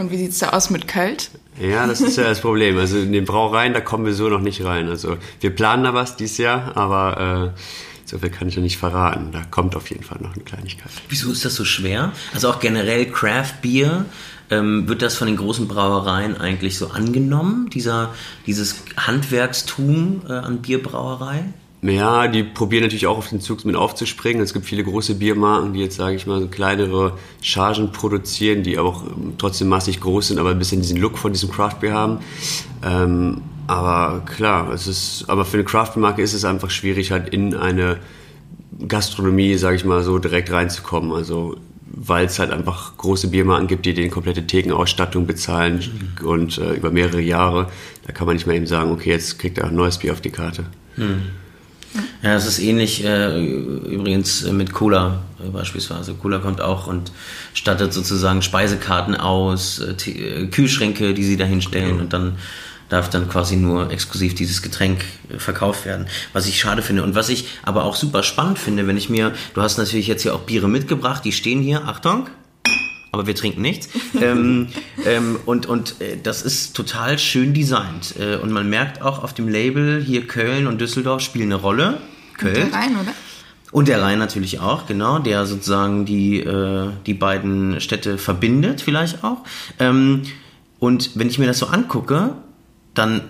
Und 0.00 0.10
wie 0.10 0.16
sieht 0.16 0.30
es 0.30 0.38
da 0.38 0.50
aus 0.50 0.70
mit 0.70 0.88
Kölsch? 0.88 1.28
Ja, 1.60 1.86
das 1.86 2.00
ist 2.00 2.16
ja 2.16 2.24
das 2.28 2.40
Problem. 2.40 2.78
Also 2.78 2.98
in 2.98 3.12
den 3.12 3.26
Brauereien, 3.26 3.74
da 3.74 3.80
kommen 3.82 4.06
wir 4.06 4.14
so 4.14 4.30
noch 4.30 4.40
nicht 4.40 4.64
rein. 4.64 4.88
Also 4.88 5.18
wir 5.40 5.50
planen 5.50 5.84
da 5.84 5.92
was 5.92 6.16
dieses 6.16 6.38
Jahr, 6.38 6.74
aber 6.74 7.52
äh, 7.54 7.60
so 8.06 8.18
viel 8.18 8.30
kann 8.30 8.48
ich 8.48 8.56
ja 8.56 8.62
nicht 8.62 8.78
verraten. 8.78 9.30
Da 9.30 9.42
kommt 9.50 9.76
auf 9.76 9.90
jeden 9.90 10.02
Fall 10.02 10.18
noch 10.22 10.34
eine 10.34 10.42
Kleinigkeit. 10.42 10.90
Wieso 11.10 11.30
ist 11.30 11.44
das 11.44 11.54
so 11.54 11.66
schwer? 11.66 12.12
Also 12.32 12.48
auch 12.48 12.60
generell 12.60 13.06
Craft 13.10 13.60
Beer, 13.60 14.06
ähm, 14.48 14.88
wird 14.88 15.02
das 15.02 15.16
von 15.16 15.26
den 15.26 15.36
großen 15.36 15.68
Brauereien 15.68 16.40
eigentlich 16.40 16.78
so 16.78 16.88
angenommen, 16.88 17.68
dieser, 17.68 18.14
dieses 18.46 18.82
Handwerkstum 18.96 20.22
äh, 20.28 20.32
an 20.32 20.62
Bierbrauerei? 20.62 21.44
Ja, 21.82 22.28
die 22.28 22.42
probieren 22.42 22.82
natürlich 22.82 23.06
auch 23.06 23.16
auf 23.16 23.30
den 23.30 23.40
Zug 23.40 23.64
mit 23.64 23.74
aufzuspringen. 23.74 24.42
Es 24.42 24.52
gibt 24.52 24.66
viele 24.66 24.84
große 24.84 25.14
Biermarken, 25.14 25.72
die 25.72 25.80
jetzt, 25.80 25.96
sage 25.96 26.14
ich 26.14 26.26
mal, 26.26 26.40
so 26.40 26.48
kleinere 26.48 27.16
Chargen 27.40 27.90
produzieren, 27.90 28.62
die 28.62 28.78
auch 28.78 29.04
ähm, 29.06 29.34
trotzdem 29.38 29.68
massig 29.68 30.00
groß 30.00 30.28
sind, 30.28 30.38
aber 30.38 30.50
ein 30.50 30.58
bisschen 30.58 30.82
diesen 30.82 30.98
Look 30.98 31.16
von 31.16 31.32
diesem 31.32 31.50
Craft 31.50 31.76
Beer 31.80 31.94
haben. 31.94 32.18
Ähm, 32.84 33.40
aber 33.66 34.24
klar, 34.26 34.72
es 34.72 34.86
ist, 34.86 35.24
aber 35.28 35.44
für 35.44 35.56
eine 35.56 35.64
Craft 35.64 35.96
Marke 35.96 36.20
ist 36.20 36.34
es 36.34 36.44
einfach 36.44 36.70
schwierig, 36.70 37.12
halt 37.12 37.30
in 37.30 37.54
eine 37.54 37.98
Gastronomie, 38.86 39.54
sage 39.54 39.76
ich 39.76 39.84
mal, 39.84 40.02
so 40.02 40.18
direkt 40.18 40.50
reinzukommen. 40.50 41.12
Also 41.12 41.56
weil 41.92 42.26
es 42.26 42.38
halt 42.38 42.50
einfach 42.50 42.96
große 42.96 43.28
Biermarken 43.28 43.66
gibt, 43.66 43.84
die 43.84 43.94
den 43.94 44.10
komplette 44.10 44.46
Thekenausstattung 44.46 45.26
bezahlen 45.26 45.82
mhm. 46.20 46.26
und 46.26 46.58
äh, 46.58 46.74
über 46.74 46.90
mehrere 46.90 47.20
Jahre. 47.20 47.68
Da 48.06 48.12
kann 48.12 48.26
man 48.26 48.36
nicht 48.36 48.46
mehr 48.46 48.56
eben 48.56 48.66
sagen, 48.66 48.92
okay, 48.92 49.10
jetzt 49.10 49.38
kriegt 49.38 49.58
er 49.58 49.66
ein 49.66 49.74
neues 49.74 49.98
Bier 49.98 50.12
auf 50.12 50.20
die 50.20 50.30
Karte. 50.30 50.66
Mhm. 50.96 51.22
Ja, 52.22 52.34
es 52.34 52.46
ist 52.46 52.58
ähnlich 52.58 53.04
äh, 53.04 53.44
übrigens 53.44 54.42
mit 54.44 54.72
Cola 54.72 55.22
äh, 55.44 55.48
beispielsweise. 55.48 56.14
Cola 56.14 56.38
kommt 56.38 56.60
auch 56.60 56.86
und 56.86 57.10
stattet 57.54 57.92
sozusagen 57.92 58.42
Speisekarten 58.42 59.16
aus, 59.16 59.80
äh, 59.80 60.10
äh 60.10 60.46
Kühlschränke, 60.46 61.14
die 61.14 61.24
sie 61.24 61.36
da 61.36 61.44
hinstellen 61.44 61.96
ja. 61.96 62.02
und 62.02 62.12
dann 62.12 62.36
darf 62.90 63.08
dann 63.08 63.28
quasi 63.28 63.56
nur 63.56 63.90
exklusiv 63.90 64.34
dieses 64.34 64.62
Getränk 64.62 65.04
äh, 65.32 65.38
verkauft 65.38 65.86
werden. 65.86 66.06
Was 66.32 66.46
ich 66.46 66.60
schade 66.60 66.82
finde 66.82 67.02
und 67.02 67.14
was 67.14 67.28
ich 67.28 67.48
aber 67.62 67.84
auch 67.84 67.96
super 67.96 68.22
spannend 68.22 68.58
finde, 68.58 68.86
wenn 68.86 68.96
ich 68.96 69.08
mir, 69.08 69.32
du 69.54 69.62
hast 69.62 69.78
natürlich 69.78 70.06
jetzt 70.06 70.22
hier 70.22 70.34
auch 70.34 70.40
Biere 70.40 70.68
mitgebracht, 70.68 71.24
die 71.24 71.32
stehen 71.32 71.62
hier, 71.62 71.84
Achtung, 71.86 72.28
aber 73.12 73.26
wir 73.26 73.34
trinken 73.34 73.62
nichts. 73.62 73.88
ähm, 74.20 74.68
ähm, 75.04 75.38
und 75.46 75.66
und 75.66 76.00
äh, 76.00 76.16
das 76.22 76.42
ist 76.42 76.74
total 76.74 77.18
schön 77.18 77.54
designt. 77.54 78.14
Äh, 78.18 78.36
und 78.36 78.52
man 78.52 78.68
merkt 78.68 79.02
auch 79.02 79.22
auf 79.22 79.34
dem 79.34 79.48
Label 79.48 80.02
hier 80.02 80.26
Köln 80.26 80.66
und 80.66 80.80
Düsseldorf 80.80 81.20
spielen 81.20 81.52
eine 81.52 81.60
Rolle. 81.60 81.98
Köln. 82.36 82.62
Und 82.62 82.72
der 82.72 82.78
Rhein, 82.78 82.96
oder? 82.96 83.12
Und 83.72 83.88
der 83.88 84.02
Rhein 84.02 84.18
natürlich 84.18 84.58
auch, 84.58 84.86
genau, 84.86 85.20
der 85.20 85.46
sozusagen 85.46 86.04
die, 86.04 86.40
äh, 86.40 86.90
die 87.06 87.14
beiden 87.14 87.80
Städte 87.80 88.18
verbindet, 88.18 88.80
vielleicht 88.80 89.22
auch. 89.22 89.38
Ähm, 89.78 90.22
und 90.80 91.12
wenn 91.14 91.28
ich 91.28 91.38
mir 91.38 91.46
das 91.46 91.58
so 91.58 91.66
angucke, 91.66 92.34
dann 92.94 93.22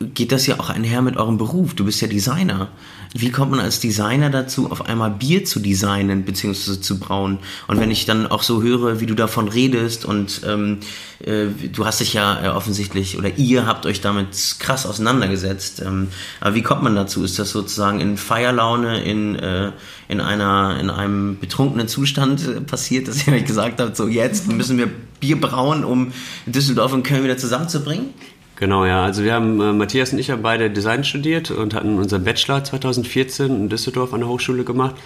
geht 0.00 0.32
das 0.32 0.46
ja 0.46 0.58
auch 0.58 0.70
einher 0.70 1.02
mit 1.02 1.18
eurem 1.18 1.36
Beruf. 1.36 1.74
Du 1.74 1.84
bist 1.84 2.00
ja 2.00 2.08
Designer. 2.08 2.68
Wie 3.12 3.30
kommt 3.30 3.50
man 3.50 3.60
als 3.60 3.80
Designer 3.80 4.30
dazu, 4.30 4.70
auf 4.70 4.86
einmal 4.86 5.10
Bier 5.10 5.44
zu 5.44 5.60
designen 5.60 6.24
bzw. 6.24 6.80
zu 6.80 6.98
brauen? 6.98 7.38
Und 7.66 7.80
wenn 7.80 7.90
ich 7.90 8.06
dann 8.06 8.26
auch 8.26 8.42
so 8.42 8.62
höre, 8.62 9.00
wie 9.00 9.06
du 9.06 9.14
davon 9.14 9.48
redest 9.48 10.06
und 10.06 10.40
ähm, 10.46 10.78
äh, 11.22 11.46
du 11.70 11.84
hast 11.84 12.00
dich 12.00 12.14
ja 12.14 12.44
äh, 12.44 12.48
offensichtlich 12.48 13.18
oder 13.18 13.36
ihr 13.36 13.66
habt 13.66 13.84
euch 13.84 14.00
damit 14.00 14.56
krass 14.58 14.86
auseinandergesetzt. 14.86 15.82
Ähm, 15.84 16.08
aber 16.40 16.54
wie 16.54 16.62
kommt 16.62 16.82
man 16.82 16.94
dazu? 16.94 17.22
Ist 17.22 17.38
das 17.38 17.50
sozusagen 17.50 18.00
in 18.00 18.16
Feierlaune, 18.16 19.02
in, 19.02 19.34
äh, 19.34 19.72
in, 20.08 20.20
einer, 20.22 20.78
in 20.80 20.88
einem 20.88 21.38
betrunkenen 21.38 21.88
Zustand 21.88 22.46
äh, 22.48 22.60
passiert, 22.62 23.06
dass 23.08 23.26
ihr 23.26 23.34
euch 23.34 23.44
gesagt 23.44 23.80
habt, 23.80 23.96
so 23.96 24.08
jetzt 24.08 24.50
müssen 24.50 24.78
wir 24.78 24.88
Bier 25.18 25.38
brauen, 25.38 25.84
um 25.84 26.12
Düsseldorf 26.46 26.94
und 26.94 27.02
Köln 27.02 27.24
wieder 27.24 27.36
zusammenzubringen? 27.36 28.14
Genau, 28.60 28.84
ja. 28.84 29.02
Also 29.02 29.24
wir 29.24 29.32
haben, 29.32 29.58
äh, 29.58 29.72
Matthias 29.72 30.12
und 30.12 30.18
ich 30.18 30.30
haben 30.30 30.42
beide 30.42 30.70
Design 30.70 31.02
studiert 31.02 31.50
und 31.50 31.72
hatten 31.72 31.98
unseren 31.98 32.24
Bachelor 32.24 32.62
2014 32.62 33.46
in 33.46 33.68
Düsseldorf 33.70 34.12
an 34.12 34.20
der 34.20 34.28
Hochschule 34.28 34.64
gemacht. 34.64 34.96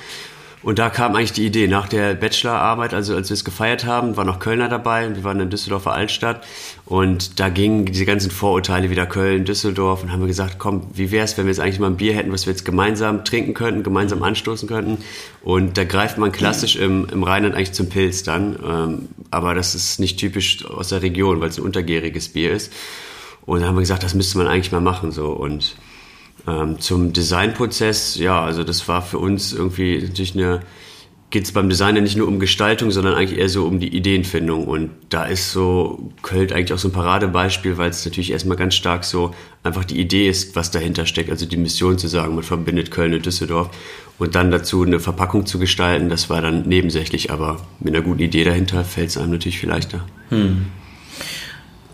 Und 0.65 0.81
da 0.81 0.91
kam 0.91 1.15
eigentlich 1.15 1.35
die 1.35 1.47
Idee, 1.47 1.69
nach 1.69 1.87
der 1.87 2.15
Bachelorarbeit, 2.15 2.95
also 2.95 3.15
als 3.15 3.29
wir 3.29 3.35
es 3.35 3.45
gefeiert 3.45 3.85
haben, 3.85 4.17
war 4.17 4.25
noch 4.25 4.41
Kölner 4.41 4.69
dabei 4.69 5.07
und 5.07 5.15
wir 5.15 5.23
waren 5.23 5.39
in 5.39 5.51
Düsseldorfer 5.51 5.93
Altstadt 5.93 6.43
und 6.87 7.39
da 7.39 7.51
gingen 7.51 7.85
diese 7.85 8.07
ganzen 8.07 8.31
Vorurteile 8.31 8.89
wieder 8.91 9.05
Köln, 9.07 9.45
Düsseldorf 9.45 10.03
und 10.03 10.11
haben 10.11 10.21
wir 10.21 10.27
gesagt, 10.27 10.59
komm, 10.59 10.89
wie 10.95 11.11
wäre 11.11 11.27
es, 11.27 11.37
wenn 11.37 11.45
wir 11.45 11.51
jetzt 11.51 11.61
eigentlich 11.61 11.81
mal 11.81 11.89
ein 11.89 11.99
Bier 11.99 12.15
hätten, 12.15 12.33
was 12.33 12.47
wir 12.47 12.53
jetzt 12.53 12.65
gemeinsam 12.65 13.27
trinken 13.27 13.53
könnten, 13.53 13.83
gemeinsam 13.83 14.23
anstoßen 14.23 14.67
könnten 14.67 15.05
und 15.43 15.77
da 15.77 15.85
greift 15.85 16.17
man 16.17 16.33
klassisch 16.33 16.77
im, 16.77 17.07
im 17.13 17.23
Rheinland 17.23 17.55
eigentlich 17.55 17.73
zum 17.73 17.91
Pilz 17.91 18.23
dann, 18.23 18.59
ähm, 18.67 19.09
aber 19.31 19.55
das 19.55 19.75
ist 19.75 20.01
nicht 20.01 20.19
typisch 20.19 20.65
aus 20.65 20.89
der 20.89 21.03
Region, 21.03 21.43
weil 21.43 21.51
es 21.51 21.59
ein 21.59 21.65
untergäriges 21.65 22.31
Bier 22.31 22.53
ist 22.53 22.73
und 23.47 23.61
dann 23.61 23.69
haben 23.69 23.77
wir 23.77 23.81
gesagt, 23.81 24.03
das 24.03 24.15
müsste 24.15 24.39
man 24.39 24.47
eigentlich 24.47 24.73
mal 24.73 24.81
machen 24.81 25.13
so 25.13 25.29
und 25.29 25.77
ähm, 26.47 26.79
zum 26.79 27.13
Designprozess, 27.13 28.17
ja, 28.17 28.43
also 28.43 28.65
das 28.65 28.87
war 28.89 29.03
für 29.03 29.19
uns 29.19 29.53
irgendwie 29.53 29.99
natürlich 29.99 30.35
eine, 30.35 30.61
geht 31.31 31.45
es 31.45 31.53
beim 31.53 31.69
Design 31.69 31.97
ja 31.97 32.03
nicht 32.03 32.17
nur 32.17 32.29
um 32.29 32.39
Gestaltung, 32.39 32.91
sondern 32.91 33.15
eigentlich 33.15 33.41
eher 33.41 33.49
so 33.49 33.65
um 33.67 33.81
die 33.81 33.97
Ideenfindung. 33.97 34.67
Und 34.67 34.91
da 35.09 35.25
ist 35.25 35.53
so 35.53 36.13
Köln 36.23 36.53
eigentlich 36.53 36.73
auch 36.73 36.79
so 36.79 36.89
ein 36.89 36.93
Paradebeispiel, 36.93 37.79
weil 37.79 37.91
es 37.91 38.05
natürlich 38.05 38.31
erstmal 38.31 38.57
ganz 38.57 38.75
stark 38.75 39.05
so 39.05 39.35
einfach 39.63 39.85
die 39.85 39.99
Idee 39.99 40.29
ist, 40.29 40.55
was 40.55 40.71
dahinter 40.71 41.07
steckt. 41.07 41.31
Also 41.31 41.47
die 41.47 41.57
Mission 41.57 41.99
zu 41.99 42.09
sagen, 42.09 42.35
man 42.35 42.45
verbindet 42.45 42.91
Köln 42.91 43.15
und 43.15 43.25
Düsseldorf. 43.25 43.71
Und 44.19 44.35
dann 44.37 44.51
dazu 44.51 44.85
eine 44.85 45.01
Verpackung 45.01 45.47
zu 45.47 45.59
gestalten, 45.59 46.09
das 46.09 46.31
war 46.31 46.41
dann 46.41 46.69
nebensächlich, 46.69 47.33
aber 47.33 47.57
mit 47.81 47.95
einer 47.95 48.05
guten 48.05 48.21
Idee 48.21 48.45
dahinter 48.45 48.85
fällt 48.85 49.09
es 49.09 49.17
einem 49.17 49.33
natürlich 49.33 49.59
viel 49.59 49.71
leichter. 49.71 50.05
Hm. 50.29 50.67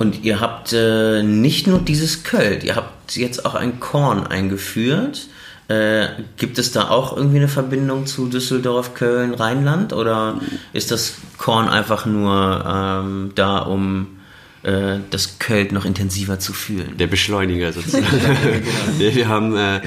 Und 0.01 0.25
ihr 0.25 0.41
habt 0.41 0.73
äh, 0.73 1.23
nicht 1.23 1.67
nur 1.67 1.79
dieses 1.79 2.25
Köld, 2.25 2.65
ihr 2.65 2.75
habt 2.75 3.17
jetzt 3.17 3.45
auch 3.45 3.55
ein 3.55 3.81
Korn 3.81 4.27
eingeführt. 4.27 5.29
Äh, 5.69 6.07
gibt 6.39 6.57
es 6.57 6.73
da 6.73 6.89
auch 6.89 7.15
irgendwie 7.15 7.37
eine 7.37 7.49
Verbindung 7.49 8.07
zu 8.07 8.27
Düsseldorf, 8.27 8.95
Köln, 8.95 9.35
Rheinland? 9.35 9.93
Oder 9.93 10.41
ist 10.73 10.91
das 10.91 11.17
Korn 11.37 11.69
einfach 11.69 12.07
nur 12.07 12.65
ähm, 12.67 13.33
da, 13.35 13.59
um 13.59 14.17
äh, 14.63 15.01
das 15.11 15.39
Köld 15.39 15.71
noch 15.71 15.85
intensiver 15.85 16.39
zu 16.39 16.55
fühlen? 16.55 16.97
Der 16.97 17.07
Beschleuniger 17.07 17.71
sozusagen. 17.75 18.07
Wir 18.99 19.29
haben 19.29 19.55
äh, 19.55 19.83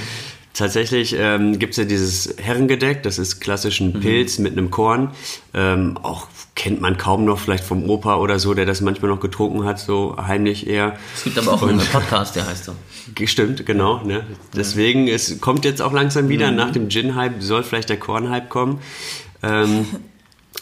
Tatsächlich 0.53 1.15
ähm, 1.17 1.57
gibt 1.57 1.71
es 1.71 1.77
ja 1.77 1.85
dieses 1.85 2.35
Herrengedeck, 2.37 3.01
das 3.01 3.17
ist 3.17 3.39
klassisch 3.39 3.79
ein 3.79 3.93
mhm. 3.93 4.01
Pilz 4.01 4.37
mhm. 4.37 4.43
mit 4.43 4.51
einem 4.53 4.69
Korn. 4.69 5.11
Ähm, 5.55 5.97
auch 6.03 6.27
kennt 6.55 6.79
man 6.79 6.97
kaum 6.97 7.25
noch, 7.25 7.39
vielleicht 7.39 7.63
vom 7.63 7.89
Opa 7.89 8.17
oder 8.17 8.37
so, 8.37 8.53
der 8.53 8.65
das 8.65 8.79
manchmal 8.79 9.09
noch 9.09 9.19
getrunken 9.19 9.65
hat, 9.65 9.79
so 9.79 10.15
heimlich 10.15 10.67
eher. 10.67 10.95
Es 11.15 11.23
gibt 11.23 11.39
aber 11.39 11.53
auch 11.53 11.63
einen 11.63 11.79
Podcast, 11.79 12.35
der 12.35 12.45
heißt 12.45 12.65
so. 12.65 12.75
Stimmt, 13.25 13.65
genau. 13.65 14.03
Ne? 14.03 14.25
Deswegen, 14.55 15.07
es 15.07 15.41
kommt 15.41 15.65
jetzt 15.65 15.81
auch 15.81 15.91
langsam 15.91 16.29
wieder, 16.29 16.51
mhm. 16.51 16.57
nach 16.57 16.71
dem 16.71 16.87
Gin-Hype 16.87 17.41
soll 17.41 17.63
vielleicht 17.63 17.89
der 17.89 17.97
Korn-Hype 17.97 18.49
kommen. 18.49 18.79
Ähm, 19.41 19.87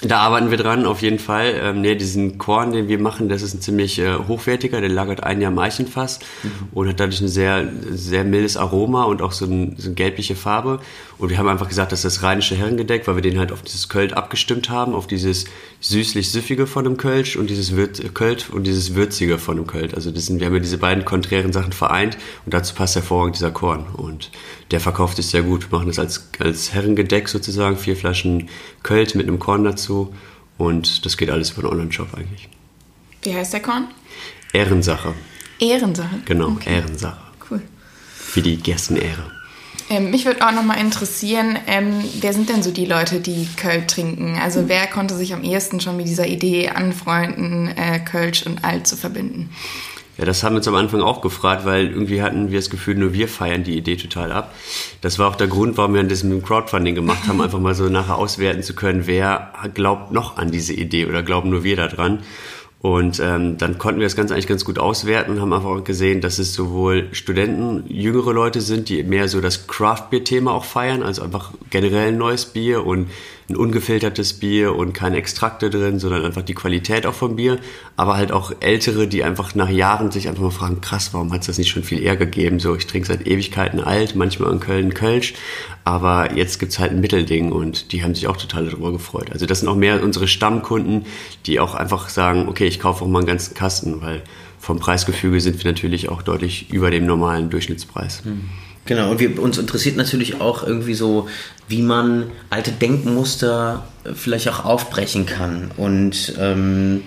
da 0.01 0.20
arbeiten 0.20 0.50
wir 0.50 0.58
dran, 0.58 0.86
auf 0.86 1.01
jeden 1.01 1.20
Fall. 1.20 1.53
Ähm, 1.62 1.81
nee, 1.81 1.96
diesen 1.96 2.38
Korn, 2.38 2.72
den 2.72 2.88
wir 2.88 3.00
machen, 3.00 3.29
das 3.29 3.41
ist 3.41 3.53
ein 3.53 3.62
ziemlich 3.62 4.00
äh, 4.00 4.15
hochwertiger, 4.15 4.81
der 4.81 4.89
lagert 4.89 5.24
ein 5.24 5.41
Jahr 5.41 5.51
im 5.51 5.60
Eichenfass 5.60 6.20
mhm. 6.41 6.51
und 6.74 6.88
hat 6.89 7.00
dadurch 7.00 7.22
ein 7.22 7.27
sehr, 7.27 7.70
sehr 7.91 8.24
mildes 8.24 8.58
Aroma 8.58 9.03
und 9.03 9.22
auch 9.22 9.31
so, 9.31 9.46
ein, 9.46 9.75
so 9.77 9.88
eine 9.88 9.96
gelbliche 9.96 10.36
Farbe. 10.36 10.79
Und 11.21 11.29
wir 11.29 11.37
haben 11.37 11.47
einfach 11.47 11.69
gesagt, 11.69 11.91
das 11.91 12.03
ist 12.03 12.17
das 12.17 12.23
rheinische 12.23 12.55
Herrengedeck, 12.55 13.07
weil 13.07 13.13
wir 13.13 13.21
den 13.21 13.37
halt 13.37 13.51
auf 13.51 13.61
dieses 13.61 13.89
Kölsch 13.89 14.11
abgestimmt 14.13 14.71
haben, 14.71 14.95
auf 14.95 15.05
dieses 15.05 15.45
süßlich-süffige 15.79 16.65
von 16.65 16.83
dem 16.83 16.97
Kölsch 16.97 17.35
und 17.35 17.47
dieses 17.47 17.75
Würz 17.75 18.01
Kölsch 18.15 18.49
und 18.49 18.65
dieses 18.65 18.95
würzige 18.95 19.37
von 19.37 19.57
dem 19.57 19.67
Kölsch. 19.67 19.93
Also 19.93 20.09
das 20.09 20.25
sind, 20.25 20.39
wir 20.39 20.47
haben 20.47 20.55
ja 20.55 20.59
diese 20.59 20.79
beiden 20.79 21.05
konträren 21.05 21.53
Sachen 21.53 21.73
vereint 21.73 22.17
und 22.43 22.55
dazu 22.55 22.73
passt 22.73 22.95
hervorragend 22.95 23.35
dieser 23.35 23.51
Korn. 23.51 23.85
Und 23.93 24.31
der 24.71 24.79
verkauft 24.79 25.17
sich 25.17 25.27
sehr 25.27 25.43
gut. 25.43 25.69
Wir 25.69 25.77
machen 25.77 25.89
das 25.89 25.99
als, 25.99 26.27
als 26.39 26.73
Herrengedeck 26.73 27.29
sozusagen, 27.29 27.77
vier 27.77 27.95
Flaschen 27.95 28.49
Kölsch 28.81 29.13
mit 29.13 29.27
einem 29.27 29.37
Korn 29.37 29.63
dazu 29.63 30.15
und 30.57 31.05
das 31.05 31.17
geht 31.17 31.29
alles 31.29 31.51
über 31.51 31.61
den 31.61 31.71
Online-Shop 31.71 32.15
eigentlich. 32.15 32.49
Wie 33.21 33.35
heißt 33.35 33.53
der 33.53 33.61
Korn? 33.61 33.89
Ehrensache. 34.53 35.13
Ehrensache? 35.59 36.19
Genau, 36.25 36.47
okay. 36.47 36.77
Ehrensache. 36.77 37.21
Cool. 37.47 37.61
Wie 38.33 38.41
die 38.41 38.57
Gerstenehre. 38.57 39.40
Ähm, 39.89 40.11
mich 40.11 40.25
würde 40.25 40.45
auch 40.45 40.51
noch 40.51 40.63
mal 40.63 40.79
interessieren, 40.79 41.57
ähm, 41.67 42.03
wer 42.19 42.33
sind 42.33 42.50
denn 42.50 42.63
so 42.63 42.71
die 42.71 42.85
Leute, 42.85 43.19
die 43.19 43.47
Kölsch 43.57 43.88
trinken? 43.88 44.39
Also 44.41 44.67
wer 44.67 44.88
konnte 44.88 45.15
sich 45.15 45.33
am 45.33 45.43
ehesten 45.43 45.81
schon 45.81 45.97
mit 45.97 46.07
dieser 46.07 46.27
Idee 46.27 46.69
anfreunden, 46.69 47.67
äh, 47.69 48.00
Kölsch 48.00 48.43
und 48.45 48.63
Alt 48.63 48.88
zu 48.88 48.95
verbinden? 48.95 49.50
Ja, 50.17 50.25
das 50.25 50.43
haben 50.43 50.53
wir 50.53 50.57
uns 50.57 50.67
am 50.67 50.75
Anfang 50.75 51.01
auch 51.01 51.21
gefragt, 51.21 51.65
weil 51.65 51.88
irgendwie 51.88 52.21
hatten 52.21 52.51
wir 52.51 52.59
das 52.59 52.69
Gefühl, 52.69 52.95
nur 52.95 53.13
wir 53.13 53.27
feiern 53.27 53.63
die 53.63 53.77
Idee 53.77 53.95
total 53.95 54.31
ab. 54.31 54.53
Das 55.01 55.17
war 55.17 55.29
auch 55.29 55.35
der 55.35 55.47
Grund, 55.47 55.77
warum 55.77 55.93
wir 55.93 56.03
das 56.03 56.23
mit 56.23 56.33
dem 56.33 56.43
Crowdfunding 56.43 56.95
gemacht 56.95 57.27
haben, 57.27 57.41
einfach 57.41 57.59
mal 57.59 57.73
so 57.73 57.89
nachher 57.89 58.17
auswerten 58.17 58.61
zu 58.61 58.75
können, 58.75 59.07
wer 59.07 59.51
glaubt 59.73 60.11
noch 60.11 60.38
an 60.38 60.51
diese 60.51 60.73
Idee 60.73 61.05
oder 61.05 61.23
glauben 61.23 61.50
nur 61.50 61.63
wir 61.63 61.75
daran. 61.75 62.19
Und 62.81 63.19
ähm, 63.19 63.59
dann 63.59 63.77
konnten 63.77 64.00
wir 64.00 64.07
das 64.07 64.15
Ganze 64.15 64.33
eigentlich 64.33 64.47
ganz 64.47 64.65
gut 64.65 64.79
auswerten 64.79 65.33
und 65.33 65.41
haben 65.41 65.53
einfach 65.53 65.83
gesehen, 65.83 66.19
dass 66.19 66.39
es 66.39 66.55
sowohl 66.55 67.09
Studenten, 67.11 67.83
jüngere 67.88 68.33
Leute 68.33 68.59
sind, 68.59 68.89
die 68.89 69.03
mehr 69.03 69.27
so 69.27 69.39
das 69.39 69.67
Craft-Bier-Thema 69.67 70.51
auch 70.51 70.65
feiern, 70.65 71.03
also 71.03 71.21
einfach 71.21 71.51
generell 71.69 72.07
ein 72.07 72.17
neues 72.17 72.45
Bier 72.45 72.83
und 72.85 73.09
ein 73.50 73.55
ungefiltertes 73.55 74.33
Bier 74.33 74.75
und 74.75 74.93
keine 74.93 75.17
Extrakte 75.17 75.69
drin, 75.69 76.00
sondern 76.00 76.25
einfach 76.25 76.41
die 76.41 76.53
Qualität 76.53 77.05
auch 77.05 77.13
vom 77.13 77.36
Bier. 77.36 77.60
Aber 77.98 78.17
halt 78.17 78.31
auch 78.31 78.53
Ältere, 78.60 79.07
die 79.07 79.24
einfach 79.24 79.55
nach 79.55 79.69
Jahren 79.69 80.12
sich 80.12 80.27
einfach 80.27 80.43
mal 80.43 80.51
fragen, 80.51 80.81
krass, 80.81 81.13
warum 81.13 81.31
hat 81.33 81.41
es 81.41 81.48
das 81.48 81.57
nicht 81.57 81.69
schon 81.69 81.83
viel 81.83 82.01
eher 82.01 82.15
gegeben? 82.15 82.60
So, 82.60 82.75
ich 82.75 82.88
trinke 82.88 83.07
seit 83.07 83.27
Ewigkeiten 83.27 83.79
alt, 83.79 84.15
manchmal 84.15 84.51
in 84.51 84.60
Köln 84.60 84.93
Kölsch, 84.93 85.33
aber 85.83 86.36
jetzt 86.36 86.60
gibt's 86.60 86.79
halt 86.79 86.91
ein 86.91 87.01
Mittelding 87.01 87.51
und 87.51 87.91
die 87.91 88.03
haben 88.03 88.15
sich 88.15 88.27
auch 88.27 88.38
total 88.38 88.65
darüber 88.65 88.91
gefreut. 88.91 89.31
Also 89.31 89.45
das 89.45 89.60
sind 89.60 89.69
auch 89.69 89.75
mehr 89.75 90.03
unsere 90.03 90.27
Stammkunden, 90.27 91.05
die 91.45 91.60
auch 91.60 91.75
einfach 91.75 92.10
sagen, 92.10 92.48
okay, 92.48 92.67
ich 92.67 92.79
kaufe 92.79 93.03
auch 93.03 93.07
mal 93.07 93.19
einen 93.19 93.27
ganzen 93.27 93.53
Kasten, 93.53 94.01
weil 94.01 94.21
vom 94.60 94.79
Preisgefüge 94.79 95.41
sind 95.41 95.57
wir 95.63 95.71
natürlich 95.71 96.10
auch 96.10 96.21
deutlich 96.21 96.71
über 96.71 96.91
dem 96.91 97.05
normalen 97.05 97.50
Durchschnittspreis. 97.50 98.24
Mhm. 98.24 98.50
Genau, 98.91 99.10
und 99.10 99.21
wir, 99.21 99.41
uns 99.41 99.57
interessiert 99.57 99.95
natürlich 99.95 100.41
auch 100.41 100.67
irgendwie 100.67 100.95
so, 100.95 101.29
wie 101.69 101.81
man 101.81 102.29
alte 102.50 102.74
Denkmuster 102.74 103.88
äh, 104.03 104.13
vielleicht 104.13 104.50
auch 104.50 104.65
aufbrechen 104.65 105.25
kann. 105.25 105.71
Und 105.77 106.33
ähm, 106.38 107.01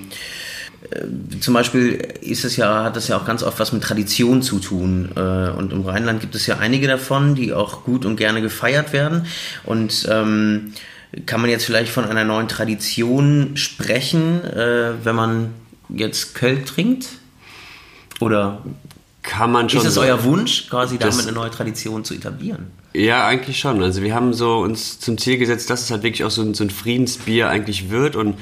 äh, 0.91 1.41
zum 1.41 1.53
Beispiel 1.53 1.97
ist 2.23 2.47
es 2.47 2.57
ja, 2.57 2.85
hat 2.85 2.97
das 2.97 3.09
ja 3.09 3.19
auch 3.19 3.27
ganz 3.27 3.43
oft 3.43 3.61
was 3.61 3.75
mit 3.75 3.83
Tradition 3.83 4.41
zu 4.41 4.61
tun. 4.61 5.11
Äh, 5.15 5.51
und 5.51 5.75
im 5.75 5.83
Rheinland 5.83 6.23
gibt 6.23 6.35
es 6.35 6.47
ja 6.47 6.57
einige 6.57 6.87
davon, 6.87 7.35
die 7.35 7.53
auch 7.53 7.85
gut 7.85 8.07
und 8.07 8.17
gerne 8.17 8.41
gefeiert 8.41 8.95
werden. 8.95 9.27
Und 9.65 10.09
ähm, 10.11 10.73
kann 11.27 11.43
man 11.43 11.51
jetzt 11.51 11.67
vielleicht 11.67 11.93
von 11.93 12.07
einer 12.07 12.25
neuen 12.25 12.49
Tradition 12.49 13.59
sprechen, 13.59 14.43
äh, 14.43 15.05
wenn 15.05 15.17
man 15.17 15.51
jetzt 15.91 16.35
Köln 16.35 16.65
trinkt? 16.65 17.09
Oder 18.21 18.63
kann 19.25 19.51
man 19.51 19.69
schon. 19.69 19.81
Ist 19.81 19.89
es 19.89 19.99
euer 19.99 20.23
Wunsch, 20.23 20.69
quasi 20.69 20.99
damit 20.99 21.23
eine 21.23 21.33
neue 21.33 21.51
Tradition 21.51 22.05
zu 22.05 22.15
etablieren? 22.15 22.71
Ja, 22.93 23.27
eigentlich 23.27 23.59
schon. 23.59 23.83
Also 23.83 24.03
wir 24.03 24.15
haben 24.15 24.33
so 24.35 24.59
uns 24.59 25.01
zum 25.01 25.19
Ziel 25.19 25.39
gesetzt, 25.39 25.69
dass 25.71 25.83
es 25.83 25.91
halt 25.91 26.05
wirklich 26.05 26.23
auch 26.25 26.31
so 26.31 26.43
ein, 26.43 26.55
so 26.55 26.63
ein 26.63 26.71
Friedensbier 26.71 27.49
eigentlich 27.49 27.91
wird 27.91 28.15
und 28.15 28.37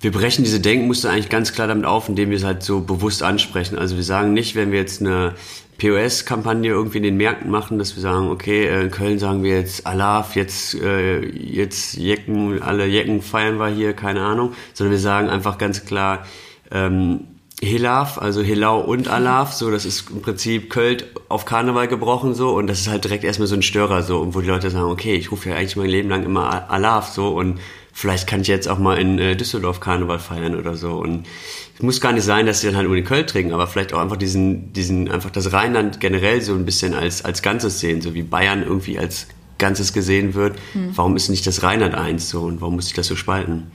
wir 0.00 0.12
brechen 0.12 0.44
diese 0.44 0.60
Denkmuster 0.60 1.10
eigentlich 1.10 1.28
ganz 1.28 1.52
klar 1.52 1.66
damit 1.66 1.84
auf, 1.84 2.08
indem 2.08 2.30
wir 2.30 2.36
es 2.36 2.44
halt 2.44 2.62
so 2.62 2.80
bewusst 2.80 3.22
ansprechen. 3.22 3.78
Also 3.78 3.96
wir 3.96 4.04
sagen 4.04 4.32
nicht, 4.32 4.54
wenn 4.54 4.70
wir 4.70 4.78
jetzt 4.78 5.00
eine 5.00 5.34
POS-Kampagne 5.78 6.70
irgendwie 6.70 6.98
in 6.98 7.02
den 7.02 7.16
Märkten 7.16 7.50
machen, 7.50 7.78
dass 7.78 7.96
wir 7.96 8.02
sagen, 8.02 8.30
okay, 8.30 8.82
in 8.82 8.90
Köln 8.90 9.18
sagen 9.18 9.42
wir 9.42 9.58
jetzt 9.58 9.86
Alaf, 9.86 10.36
jetzt, 10.36 10.74
äh, 10.74 11.20
jetzt 11.26 11.94
Jecken, 11.94 12.62
alle 12.62 12.86
Jecken 12.86 13.22
feiern 13.22 13.58
wir 13.58 13.68
hier, 13.68 13.92
keine 13.92 14.22
Ahnung, 14.22 14.52
sondern 14.72 14.92
wir 14.92 15.00
sagen 15.00 15.28
einfach 15.28 15.58
ganz 15.58 15.84
klar, 15.84 16.24
ähm, 16.70 17.24
Hilaf, 17.62 18.18
also 18.18 18.42
Hilau 18.42 18.80
und 18.80 19.08
Alaf, 19.08 19.54
so 19.54 19.70
das 19.70 19.86
ist 19.86 20.10
im 20.10 20.20
Prinzip 20.20 20.68
Költ 20.68 21.06
auf 21.30 21.46
Karneval 21.46 21.88
gebrochen 21.88 22.34
so 22.34 22.50
und 22.50 22.66
das 22.66 22.80
ist 22.80 22.88
halt 22.88 23.04
direkt 23.04 23.24
erstmal 23.24 23.48
so 23.48 23.54
ein 23.54 23.62
Störer 23.62 24.02
so, 24.02 24.34
wo 24.34 24.42
die 24.42 24.48
Leute 24.48 24.68
sagen, 24.70 24.90
okay, 24.90 25.14
ich 25.14 25.32
rufe 25.32 25.48
ja 25.48 25.56
eigentlich 25.56 25.76
mein 25.76 25.88
Leben 25.88 26.10
lang 26.10 26.22
immer 26.22 26.70
Alaf 26.70 27.08
so 27.08 27.28
und 27.28 27.58
vielleicht 27.94 28.26
kann 28.26 28.42
ich 28.42 28.48
jetzt 28.48 28.68
auch 28.68 28.78
mal 28.78 28.98
in 28.98 29.18
äh, 29.18 29.36
Düsseldorf 29.36 29.80
Karneval 29.80 30.18
feiern 30.18 30.54
oder 30.54 30.76
so 30.76 30.98
und 30.98 31.26
es 31.76 31.82
muss 31.82 32.00
gar 32.02 32.12
nicht 32.12 32.24
sein, 32.24 32.44
dass 32.44 32.60
sie 32.60 32.66
dann 32.66 32.76
halt 32.76 32.88
ohne 32.88 33.02
Köln 33.02 33.26
trinken, 33.26 33.54
aber 33.54 33.66
vielleicht 33.66 33.94
auch 33.94 34.00
einfach 34.00 34.16
diesen, 34.16 34.74
diesen, 34.74 35.10
einfach 35.10 35.30
das 35.30 35.52
Rheinland 35.54 35.98
generell 35.98 36.42
so 36.42 36.52
ein 36.52 36.66
bisschen 36.66 36.94
als, 36.94 37.24
als 37.24 37.40
Ganzes 37.40 37.80
sehen, 37.80 38.02
so 38.02 38.12
wie 38.12 38.22
Bayern 38.22 38.62
irgendwie 38.62 38.98
als 38.98 39.28
Ganzes 39.58 39.94
gesehen 39.94 40.34
wird. 40.34 40.58
Hm. 40.72 40.90
Warum 40.94 41.16
ist 41.16 41.30
nicht 41.30 41.46
das 41.46 41.62
Rheinland 41.62 41.94
eins 41.94 42.28
so 42.28 42.42
und 42.42 42.60
warum 42.60 42.76
muss 42.76 42.88
ich 42.88 42.94
das 42.94 43.06
so 43.06 43.16
spalten? 43.16 43.70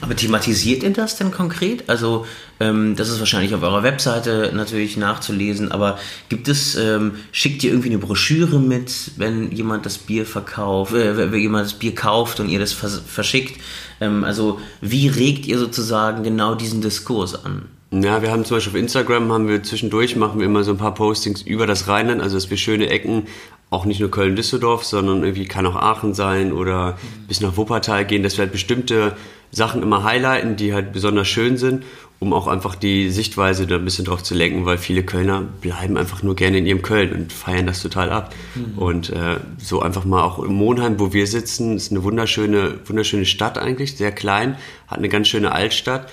Aber 0.00 0.16
thematisiert 0.16 0.82
ihr 0.82 0.90
das 0.90 1.16
denn 1.16 1.30
konkret? 1.30 1.88
Also, 1.88 2.26
ähm, 2.60 2.96
das 2.96 3.08
ist 3.08 3.18
wahrscheinlich 3.18 3.54
auf 3.54 3.62
eurer 3.62 3.82
Webseite 3.82 4.52
natürlich 4.54 4.96
nachzulesen, 4.96 5.72
aber 5.72 5.98
gibt 6.28 6.48
es, 6.48 6.74
ähm, 6.74 7.12
schickt 7.32 7.64
ihr 7.64 7.70
irgendwie 7.70 7.88
eine 7.88 7.98
Broschüre 7.98 8.58
mit, 8.58 9.12
wenn 9.16 9.52
jemand 9.52 9.86
das 9.86 9.98
Bier 9.98 10.26
verkauft, 10.26 10.94
äh, 10.94 11.16
wenn 11.16 11.40
jemand 11.40 11.66
das 11.66 11.74
Bier 11.74 11.94
kauft 11.94 12.40
und 12.40 12.48
ihr 12.48 12.58
das 12.58 12.72
vers 12.72 13.02
verschickt? 13.06 13.60
Ähm, 14.00 14.24
also, 14.24 14.60
wie 14.80 15.08
regt 15.08 15.46
ihr 15.46 15.58
sozusagen 15.58 16.22
genau 16.22 16.54
diesen 16.54 16.80
Diskurs 16.80 17.44
an? 17.44 17.62
Ja, 17.92 18.22
wir 18.22 18.30
haben 18.30 18.44
zum 18.46 18.56
Beispiel 18.56 18.72
auf 18.72 18.78
Instagram 18.78 19.30
haben 19.30 19.48
wir 19.48 19.62
zwischendurch 19.62 20.16
machen 20.16 20.40
wir 20.40 20.46
immer 20.46 20.64
so 20.64 20.70
ein 20.70 20.78
paar 20.78 20.94
Postings 20.94 21.42
über 21.42 21.66
das 21.66 21.88
Rheinland, 21.88 22.22
also 22.22 22.36
dass 22.36 22.48
wir 22.48 22.56
schöne 22.56 22.88
Ecken 22.88 23.24
auch 23.68 23.84
nicht 23.84 24.00
nur 24.00 24.10
Köln-Düsseldorf, 24.10 24.84
sondern 24.84 25.22
irgendwie 25.22 25.46
kann 25.46 25.66
auch 25.66 25.76
Aachen 25.76 26.14
sein 26.14 26.52
oder 26.52 26.98
bis 27.28 27.42
nach 27.42 27.56
Wuppertal 27.58 28.06
gehen, 28.06 28.22
dass 28.22 28.38
wir 28.38 28.44
halt 28.44 28.52
bestimmte 28.52 29.14
Sachen 29.52 29.82
immer 29.82 30.02
highlighten, 30.02 30.56
die 30.56 30.74
halt 30.74 30.92
besonders 30.92 31.28
schön 31.28 31.56
sind, 31.56 31.84
um 32.18 32.32
auch 32.32 32.46
einfach 32.48 32.74
die 32.74 33.10
Sichtweise 33.10 33.66
da 33.66 33.76
ein 33.76 33.84
bisschen 33.84 34.04
drauf 34.04 34.22
zu 34.22 34.34
lenken, 34.34 34.64
weil 34.64 34.78
viele 34.78 35.04
Kölner 35.04 35.42
bleiben 35.60 35.96
einfach 35.96 36.22
nur 36.22 36.34
gerne 36.34 36.58
in 36.58 36.66
ihrem 36.66 36.82
Köln 36.82 37.12
und 37.12 37.32
feiern 37.32 37.66
das 37.66 37.82
total 37.82 38.10
ab. 38.10 38.34
Mhm. 38.54 38.78
Und 38.78 39.10
äh, 39.10 39.38
so 39.58 39.80
einfach 39.80 40.04
mal 40.04 40.22
auch 40.22 40.42
in 40.42 40.54
Monheim, 40.54 40.98
wo 40.98 41.12
wir 41.12 41.26
sitzen, 41.26 41.76
ist 41.76 41.90
eine 41.90 42.02
wunderschöne, 42.02 42.80
wunderschöne 42.86 43.26
Stadt 43.26 43.58
eigentlich, 43.58 43.96
sehr 43.96 44.12
klein, 44.12 44.56
hat 44.88 44.98
eine 44.98 45.08
ganz 45.08 45.28
schöne 45.28 45.52
Altstadt 45.52 46.08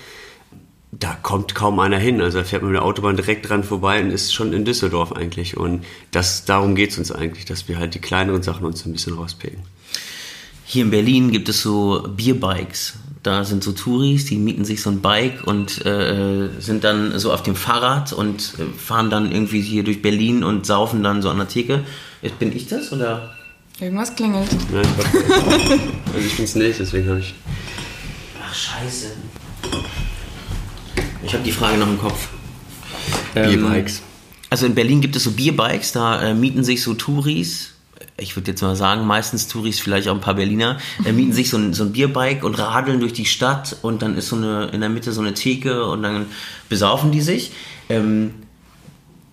da 0.91 1.15
kommt 1.22 1.55
kaum 1.55 1.79
einer 1.79 2.00
hin. 2.00 2.22
Also 2.22 2.39
da 2.39 2.43
fährt 2.43 2.62
man 2.62 2.72
mit 2.72 2.79
der 2.79 2.86
Autobahn 2.86 3.15
direkt 3.15 3.50
dran 3.50 3.63
vorbei 3.63 4.01
und 4.01 4.12
ist 4.12 4.34
schon 4.34 4.53
in 4.53 4.65
Düsseldorf 4.65 5.13
eigentlich. 5.13 5.58
Und 5.58 5.86
das, 6.12 6.46
darum 6.46 6.75
geht 6.75 6.91
es 6.91 6.98
uns 6.98 7.12
eigentlich, 7.12 7.46
dass 7.46 7.67
wir 7.67 7.77
halt 7.77 7.93
die 7.93 8.00
kleineren 8.00 8.41
Sachen 8.41 8.65
uns 8.65 8.86
ein 8.86 8.93
bisschen 8.93 9.13
rauspicken. 9.13 9.60
Hier 10.65 10.84
in 10.84 10.91
Berlin 10.91 11.31
gibt 11.31 11.50
es 11.50 11.62
so 11.62 12.08
Bierbikes. 12.15 12.93
Da 13.21 13.43
sind 13.43 13.63
so 13.63 13.73
Touris, 13.73 14.25
die 14.25 14.38
mieten 14.38 14.63
sich 14.63 14.81
so 14.81 14.89
ein 14.89 15.01
Bike 15.01 15.45
und 15.45 15.85
äh, 15.85 16.49
sind 16.59 16.85
dann 16.85 17.19
so 17.19 17.33
auf 17.33 17.43
dem 17.43 17.55
Fahrrad 17.55 18.13
und 18.13 18.53
äh, 18.59 18.77
fahren 18.77 19.09
dann 19.09 19.31
irgendwie 19.31 19.61
hier 19.61 19.83
durch 19.83 20.01
Berlin 20.01 20.43
und 20.43 20.65
saufen 20.65 21.03
dann 21.03 21.21
so 21.21 21.29
an 21.29 21.38
der 21.38 21.47
Theke. 21.49 21.83
Bin 22.39 22.55
ich 22.55 22.67
das 22.67 22.93
oder? 22.93 23.33
Irgendwas 23.79 24.15
klingelt. 24.15 24.49
Nein, 24.71 24.85
ich 24.97 26.13
also 26.13 26.27
ich 26.27 26.38
bin's 26.38 26.55
nicht, 26.55 26.79
deswegen 26.79 27.09
habe 27.09 27.19
ich. 27.19 27.33
Ach 28.41 28.53
scheiße. 28.53 29.07
Ich 31.23 31.33
habe 31.33 31.43
die 31.43 31.51
Frage 31.51 31.77
noch 31.77 31.88
im 31.88 31.99
Kopf. 31.99 32.29
Bierbikes. 33.33 33.99
Ähm, 33.99 34.03
also 34.49 34.65
in 34.65 34.75
Berlin 34.75 35.01
gibt 35.01 35.15
es 35.15 35.23
so 35.23 35.31
Bierbikes, 35.31 35.91
da 35.91 36.21
äh, 36.21 36.33
mieten 36.33 36.63
sich 36.63 36.81
so 36.81 36.93
Touris, 36.93 37.73
ich 38.17 38.35
würde 38.35 38.51
jetzt 38.51 38.61
mal 38.61 38.75
sagen, 38.75 39.05
meistens 39.05 39.47
Touris, 39.47 39.79
vielleicht 39.79 40.07
auch 40.07 40.15
ein 40.15 40.21
paar 40.21 40.35
Berliner, 40.35 40.77
äh, 41.05 41.11
mieten 41.11 41.33
sich 41.33 41.49
so 41.49 41.57
ein, 41.57 41.73
so 41.73 41.83
ein 41.83 41.91
Bierbike 41.91 42.43
und 42.43 42.55
radeln 42.55 42.99
durch 42.99 43.13
die 43.13 43.25
Stadt 43.25 43.77
und 43.81 44.01
dann 44.01 44.17
ist 44.17 44.29
so 44.29 44.35
eine 44.35 44.67
in 44.67 44.81
der 44.81 44.89
Mitte 44.89 45.11
so 45.11 45.21
eine 45.21 45.33
Theke 45.33 45.85
und 45.85 46.03
dann 46.03 46.27
besaufen 46.67 47.11
die 47.11 47.21
sich. 47.21 47.51
Ähm, 47.89 48.33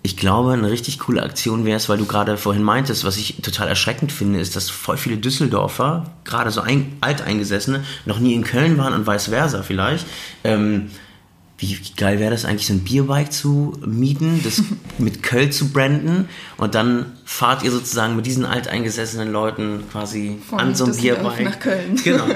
ich 0.02 0.16
glaube, 0.16 0.52
eine 0.52 0.70
richtig 0.70 1.00
coole 1.00 1.20
Aktion 1.20 1.64
wäre 1.64 1.78
es, 1.78 1.88
weil 1.88 1.98
du 1.98 2.06
gerade 2.06 2.36
vorhin 2.36 2.62
meintest, 2.62 3.04
was 3.04 3.16
ich 3.16 3.42
total 3.42 3.66
erschreckend 3.66 4.12
finde, 4.12 4.38
ist, 4.38 4.54
dass 4.54 4.70
voll 4.70 4.98
viele 4.98 5.16
Düsseldorfer, 5.16 6.12
gerade 6.22 6.52
so 6.52 6.60
ein, 6.60 6.96
Alteingesessene, 7.00 7.82
noch 8.04 8.20
nie 8.20 8.34
in 8.34 8.44
Köln 8.44 8.78
waren 8.78 8.94
und 8.94 9.08
vice 9.08 9.26
versa 9.26 9.64
vielleicht. 9.64 10.06
Ähm, 10.44 10.90
wie 11.58 11.78
geil 11.96 12.18
wäre 12.18 12.30
das 12.30 12.44
eigentlich, 12.44 12.66
so 12.66 12.74
ein 12.74 12.84
Bierbike 12.84 13.32
zu 13.32 13.72
mieten, 13.86 14.40
das 14.44 14.62
mit 14.98 15.22
Köll 15.22 15.50
zu 15.50 15.72
branden 15.72 16.28
und 16.56 16.74
dann 16.74 17.12
fahrt 17.24 17.62
ihr 17.62 17.70
sozusagen 17.70 18.16
mit 18.16 18.26
diesen 18.26 18.44
alteingesessenen 18.44 19.32
Leuten 19.32 19.84
quasi 19.90 20.38
Von 20.48 20.60
an 20.60 20.74
so 20.74 20.84
einem 20.84 20.96
Bierbike. 20.96 21.44
nach 21.44 21.58
Köln. 21.58 22.00
Genau. 22.02 22.26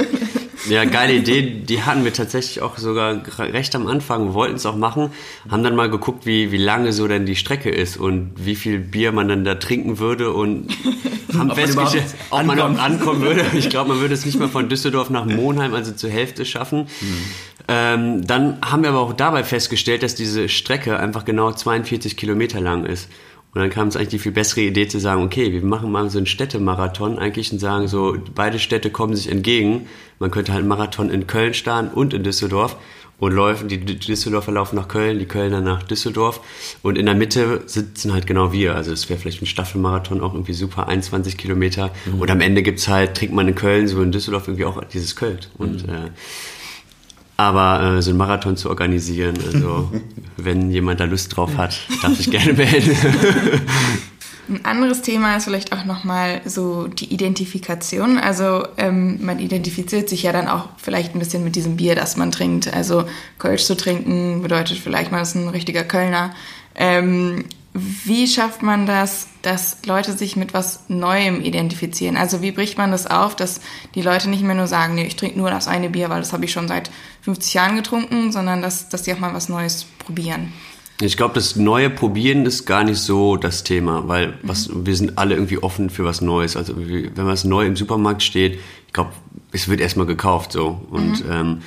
Ja, 0.69 0.85
geile 0.85 1.15
Idee. 1.15 1.43
Die 1.43 1.83
hatten 1.83 2.05
wir 2.05 2.13
tatsächlich 2.13 2.61
auch 2.61 2.77
sogar 2.77 3.23
recht 3.39 3.75
am 3.75 3.87
Anfang, 3.87 4.35
wollten 4.35 4.57
es 4.57 4.67
auch 4.67 4.77
machen, 4.77 5.11
haben 5.49 5.63
dann 5.63 5.75
mal 5.75 5.89
geguckt, 5.89 6.27
wie, 6.27 6.53
wie 6.53 6.59
lange 6.59 6.93
so 6.93 7.09
denn 7.09 7.25
die 7.25 7.37
Strecke 7.37 7.71
ist 7.71 7.97
und 7.97 8.33
wie 8.37 8.55
viel 8.57 8.79
Bier 8.79 9.13
man 9.13 9.29
dann 9.29 9.45
da 9.45 9.55
trinken 9.55 9.99
würde 9.99 10.33
und 10.33 10.69
haben 11.37 11.51
festgestellt, 11.55 12.15
ob 12.31 12.45
man 12.45 12.59
überhaupt 12.59 12.79
ankommen 12.79 13.23
würde. 13.23 13.45
Ich 13.55 13.71
glaube, 13.71 13.91
man 13.91 14.01
würde 14.01 14.15
es 14.15 14.27
nicht 14.27 14.39
mal 14.39 14.49
von 14.49 14.69
Düsseldorf 14.69 15.11
nach 15.11 15.25
Monheim, 15.25 15.73
also 15.75 15.93
zur 15.93 16.11
Hälfte 16.11 16.45
schaffen. 16.45 16.89
Mhm. 17.01 17.25
Ähm, 17.73 18.27
dann 18.27 18.59
haben 18.63 18.83
wir 18.83 18.91
aber 18.91 18.99
auch 18.99 19.13
dabei 19.13 19.45
festgestellt, 19.45 20.03
dass 20.03 20.17
diese 20.17 20.49
Strecke 20.49 20.99
einfach 20.99 21.25
genau 21.25 21.53
42 21.53 22.17
Kilometer 22.17 22.61
lang 22.61 22.85
ist. 22.85 23.09
Und 23.55 23.61
dann 23.61 23.71
kam 23.71 23.87
es 23.87 23.97
eigentlich 23.97 24.09
die 24.09 24.19
viel 24.19 24.33
bessere 24.33 24.63
Idee 24.63 24.89
zu 24.89 24.99
sagen, 24.99 25.23
okay, 25.23 25.53
wir 25.53 25.63
machen 25.63 25.93
mal 25.93 26.11
so 26.11 26.19
einen 26.19 26.27
Städtemarathon 26.27 27.17
eigentlich 27.21 27.53
und 27.53 27.61
sagen 27.61 27.87
so, 27.87 28.17
beide 28.35 28.59
Städte 28.59 28.91
kommen 28.91 29.15
sich 29.15 29.31
entgegen. 29.31 29.87
Man 30.19 30.33
könnte 30.33 30.53
halt 30.53 30.61
einen 30.61 30.69
Marathon 30.69 31.11
in 31.11 31.29
Köln 31.29 31.55
starten 31.55 31.95
und 31.95 32.13
in 32.13 32.25
Düsseldorf 32.25 32.77
und 33.21 33.35
laufen, 33.35 33.69
die 33.69 33.79
Düsseldorfer 33.79 34.51
laufen 34.51 34.75
nach 34.75 34.89
Köln, 34.89 35.21
die 35.21 35.27
Kölner 35.27 35.61
nach 35.61 35.85
Düsseldorf 35.85 36.41
und 36.83 36.99
in 36.99 37.07
der 37.07 37.15
Mitte 37.15 37.63
sitzen 37.67 38.13
halt 38.13 38.27
genau 38.27 38.53
wir. 38.53 38.75
Also 38.75 38.93
es 38.93 39.09
wäre 39.09 39.21
vielleicht 39.21 39.43
ein 39.43 39.47
Staffelmarathon 39.47 40.21
auch 40.23 40.35
irgendwie 40.35 40.55
super, 40.55 40.89
21 40.89 41.37
Kilometer 41.37 41.93
mhm. 42.07 42.21
und 42.21 42.31
am 42.33 42.41
Ende 42.41 42.63
gibt's 42.63 42.89
halt, 42.89 43.17
trinkt 43.17 43.35
man 43.35 43.47
in 43.47 43.55
Köln, 43.55 43.87
so 43.87 44.03
in 44.03 44.11
Düsseldorf 44.11 44.49
irgendwie 44.49 44.65
auch 44.65 44.83
dieses 44.85 45.15
Köln. 45.15 45.39
Und 45.59 45.87
mhm. 45.87 45.95
äh, 45.95 46.11
aber 47.41 47.97
äh, 47.97 48.03
so 48.03 48.11
einen 48.11 48.19
Marathon 48.19 48.57
zu 48.57 48.69
organisieren, 48.69 49.39
also 49.45 49.91
wenn 50.37 50.71
jemand 50.71 51.01
da 51.01 51.05
Lust 51.05 51.37
drauf 51.37 51.57
hat, 51.57 51.79
darf 52.03 52.17
sich 52.17 52.31
gerne 52.31 52.53
melden. 52.53 52.97
Ein 54.49 54.65
anderes 54.65 55.01
Thema 55.03 55.37
ist 55.37 55.45
vielleicht 55.45 55.73
auch 55.73 55.85
nochmal 55.85 56.41
so 56.45 56.89
die 56.89 57.15
Identifikation. 57.15 58.19
Also 58.19 58.67
ähm, 58.79 59.25
man 59.25 59.39
identifiziert 59.39 60.09
sich 60.09 60.25
ja 60.25 60.33
dann 60.33 60.49
auch 60.49 60.71
vielleicht 60.77 61.15
ein 61.15 61.21
bisschen 61.21 61.45
mit 61.45 61.55
diesem 61.55 61.77
Bier, 61.77 61.95
das 61.95 62.17
man 62.17 62.33
trinkt. 62.33 62.73
Also 62.75 63.05
Kölsch 63.39 63.65
zu 63.65 63.77
trinken 63.77 64.43
bedeutet 64.43 64.79
vielleicht, 64.79 65.13
man 65.13 65.23
ist 65.23 65.37
ein 65.37 65.49
richtiger 65.49 65.85
Kölner. 65.85 66.35
Ähm, 66.75 67.45
wie 67.73 68.27
schafft 68.27 68.63
man 68.63 68.87
das, 68.87 69.29
dass 69.43 69.79
Leute 69.87 70.13
sich 70.13 70.35
mit 70.35 70.55
was 70.55 70.81
Neuem 70.89 71.41
identifizieren? 71.41 72.17
Also 72.17 72.43
wie 72.43 72.51
bricht 72.51 72.79
man 72.79 72.91
das 72.91 73.07
auf, 73.07 73.37
dass 73.37 73.61
die 73.95 74.03
Leute 74.03 74.29
nicht 74.29 74.43
mehr 74.43 74.57
nur 74.57 74.67
sagen, 74.67 74.97
nee, 74.97 75.07
ich 75.07 75.17
trinke 75.17 75.39
nur 75.39 75.51
das 75.51 75.69
eine 75.69 75.89
Bier, 75.89 76.11
weil 76.11 76.21
das 76.21 76.33
habe 76.33 76.45
ich 76.45 76.53
schon 76.53 76.67
seit 76.67 76.91
50 77.23 77.55
Jahren 77.55 77.77
getrunken, 77.77 78.33
sondern 78.33 78.61
dass, 78.61 78.89
dass 78.89 79.03
die 79.03 79.13
auch 79.13 79.21
mal 79.21 79.35
was 79.35 79.49
Neues 79.49 79.87
probieren? 79.99 80.53
Ich 81.01 81.17
glaube, 81.17 81.35
das 81.35 81.57
neue 81.57 81.89
Probieren 81.89 82.45
ist 82.45 82.67
gar 82.67 82.85
nicht 82.85 82.99
so 82.99 83.37
das 83.37 83.65
Thema, 83.65 84.07
weil 84.07 84.35
was, 84.43 84.69
mhm. 84.69 84.87
wir 84.87 84.97
sind 84.97 85.19
alle 85.19 85.35
irgendwie 85.35 85.63
offen 85.63 85.89
für 85.91 86.05
was 86.05 86.21
Neues. 86.21 86.57
Also 86.57 86.75
wenn 86.77 87.27
was 87.27 87.45
neu 87.45 87.67
im 87.67 87.77
Supermarkt 87.77 88.23
steht, 88.23 88.59
ich 88.87 88.93
glaube, 88.93 89.13
es 89.53 89.69
wird 89.69 89.81
erstmal 89.81 90.07
gekauft 90.07 90.53
so. 90.53 90.81
Und 90.91 91.25
mhm. 91.25 91.33
ähm, 91.33 91.63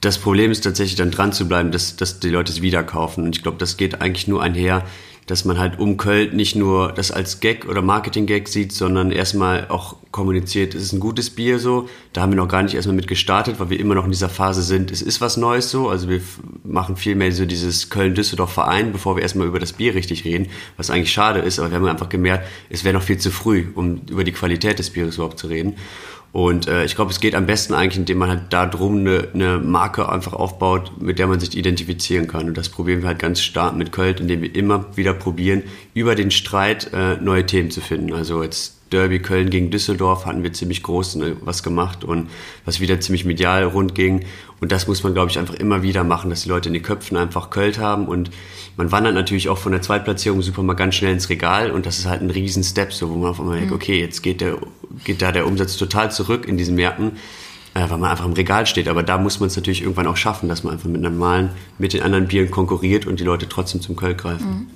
das 0.00 0.18
Problem 0.18 0.50
ist 0.50 0.62
tatsächlich 0.62 0.96
dann 0.96 1.10
dran 1.10 1.32
zu 1.32 1.48
bleiben, 1.48 1.72
dass, 1.72 1.96
dass 1.96 2.20
die 2.20 2.28
Leute 2.28 2.52
es 2.52 2.62
wieder 2.62 2.82
kaufen. 2.82 3.24
Und 3.24 3.36
ich 3.36 3.42
glaube, 3.42 3.58
das 3.58 3.76
geht 3.76 4.00
eigentlich 4.00 4.28
nur 4.28 4.42
einher, 4.42 4.84
dass 5.30 5.44
man 5.44 5.58
halt 5.58 5.78
um 5.78 5.96
Köln 5.96 6.34
nicht 6.34 6.56
nur 6.56 6.90
das 6.90 7.12
als 7.12 7.38
Gag 7.38 7.68
oder 7.68 7.82
Marketing-Gag 7.82 8.48
sieht, 8.48 8.72
sondern 8.72 9.12
erstmal 9.12 9.68
auch 9.68 9.94
kommuniziert, 10.10 10.74
es 10.74 10.82
ist 10.82 10.92
ein 10.92 10.98
gutes 10.98 11.30
Bier 11.30 11.60
so. 11.60 11.88
Da 12.12 12.22
haben 12.22 12.32
wir 12.32 12.36
noch 12.36 12.48
gar 12.48 12.64
nicht 12.64 12.74
erstmal 12.74 12.96
mit 12.96 13.06
gestartet, 13.06 13.60
weil 13.60 13.70
wir 13.70 13.78
immer 13.78 13.94
noch 13.94 14.04
in 14.04 14.10
dieser 14.10 14.28
Phase 14.28 14.62
sind, 14.62 14.90
es 14.90 15.02
ist 15.02 15.20
was 15.20 15.36
Neues 15.36 15.70
so. 15.70 15.88
Also 15.88 16.08
wir 16.08 16.20
machen 16.64 16.96
viel 16.96 17.14
mehr 17.14 17.30
so 17.30 17.46
dieses 17.46 17.90
Köln-Düsseldorf-Verein, 17.90 18.90
bevor 18.90 19.14
wir 19.14 19.22
erstmal 19.22 19.46
über 19.46 19.60
das 19.60 19.74
Bier 19.74 19.94
richtig 19.94 20.24
reden, 20.24 20.48
was 20.76 20.90
eigentlich 20.90 21.12
schade 21.12 21.38
ist, 21.38 21.60
aber 21.60 21.70
wir 21.70 21.76
haben 21.76 21.86
einfach 21.86 22.08
gemerkt, 22.08 22.48
es 22.68 22.82
wäre 22.82 22.94
noch 22.94 23.04
viel 23.04 23.18
zu 23.18 23.30
früh, 23.30 23.66
um 23.76 24.00
über 24.10 24.24
die 24.24 24.32
Qualität 24.32 24.80
des 24.80 24.90
Bieres 24.90 25.14
überhaupt 25.14 25.38
zu 25.38 25.46
reden. 25.46 25.76
Und 26.32 26.68
äh, 26.68 26.84
ich 26.84 26.94
glaube, 26.94 27.10
es 27.10 27.20
geht 27.20 27.34
am 27.34 27.46
besten 27.46 27.74
eigentlich, 27.74 27.98
indem 27.98 28.18
man 28.18 28.28
halt 28.28 28.42
da 28.50 28.66
drum 28.66 28.98
eine, 28.98 29.28
eine 29.34 29.58
Marke 29.58 30.08
einfach 30.08 30.32
aufbaut, 30.32 30.92
mit 31.00 31.18
der 31.18 31.26
man 31.26 31.40
sich 31.40 31.56
identifizieren 31.56 32.28
kann. 32.28 32.46
Und 32.46 32.56
das 32.56 32.68
probieren 32.68 33.02
wir 33.02 33.08
halt 33.08 33.18
ganz 33.18 33.40
stark 33.40 33.76
mit 33.76 33.90
Köln, 33.90 34.16
indem 34.18 34.42
wir 34.42 34.54
immer 34.54 34.96
wieder 34.96 35.12
probieren, 35.12 35.64
über 35.92 36.14
den 36.14 36.30
Streit 36.30 36.92
äh, 36.92 37.16
neue 37.16 37.46
Themen 37.46 37.70
zu 37.70 37.80
finden. 37.80 38.12
Also 38.12 38.44
jetzt 38.44 38.79
Derby 38.90 39.20
Köln 39.20 39.50
gegen 39.50 39.70
Düsseldorf 39.70 40.26
hatten 40.26 40.42
wir 40.42 40.52
ziemlich 40.52 40.82
groß 40.82 41.16
ne, 41.16 41.36
was 41.40 41.62
gemacht 41.62 42.04
und 42.04 42.28
was 42.64 42.80
wieder 42.80 43.00
ziemlich 43.00 43.24
medial 43.24 43.64
rund 43.64 43.94
ging. 43.94 44.24
Und 44.60 44.72
das 44.72 44.86
muss 44.86 45.02
man, 45.02 45.14
glaube 45.14 45.30
ich, 45.30 45.38
einfach 45.38 45.54
immer 45.54 45.82
wieder 45.82 46.04
machen, 46.04 46.28
dass 46.28 46.42
die 46.42 46.48
Leute 46.48 46.68
in 46.68 46.74
den 46.74 46.82
Köpfen 46.82 47.16
einfach 47.16 47.50
Köln 47.50 47.78
haben. 47.78 48.06
Und 48.06 48.30
man 48.76 48.92
wandert 48.92 49.14
natürlich 49.14 49.48
auch 49.48 49.58
von 49.58 49.72
der 49.72 49.82
Zweitplatzierung 49.82 50.42
super 50.42 50.62
mal 50.62 50.74
ganz 50.74 50.96
schnell 50.96 51.12
ins 51.12 51.28
Regal. 51.28 51.70
Und 51.70 51.86
das 51.86 51.98
ist 51.98 52.06
halt 52.06 52.20
ein 52.20 52.30
riesen 52.30 52.64
Step, 52.64 52.92
so, 52.92 53.10
wo 53.10 53.14
man 53.14 53.30
auf 53.30 53.40
einmal 53.40 53.56
mhm. 53.56 53.60
denkt, 53.60 53.74
okay, 53.74 54.00
jetzt 54.00 54.22
geht, 54.22 54.40
der, 54.40 54.58
geht 55.04 55.22
da 55.22 55.32
der 55.32 55.46
Umsatz 55.46 55.76
total 55.76 56.10
zurück 56.10 56.46
in 56.46 56.56
diesen 56.56 56.74
Märkten 56.74 57.12
weil 57.74 57.98
man 57.98 58.10
einfach 58.10 58.24
im 58.24 58.32
Regal 58.32 58.66
steht. 58.66 58.88
Aber 58.88 59.02
da 59.02 59.18
muss 59.18 59.40
man 59.40 59.48
es 59.48 59.56
natürlich 59.56 59.82
irgendwann 59.82 60.06
auch 60.06 60.16
schaffen, 60.16 60.48
dass 60.48 60.64
man 60.64 60.74
einfach 60.74 60.88
mit 60.88 61.00
normalen, 61.00 61.50
mit 61.78 61.92
den 61.92 62.02
anderen 62.02 62.26
Bieren 62.26 62.50
konkurriert 62.50 63.06
und 63.06 63.20
die 63.20 63.24
Leute 63.24 63.48
trotzdem 63.48 63.80
zum 63.80 63.96
Köln 63.96 64.16
greifen. 64.16 64.48
Mhm. 64.48 64.66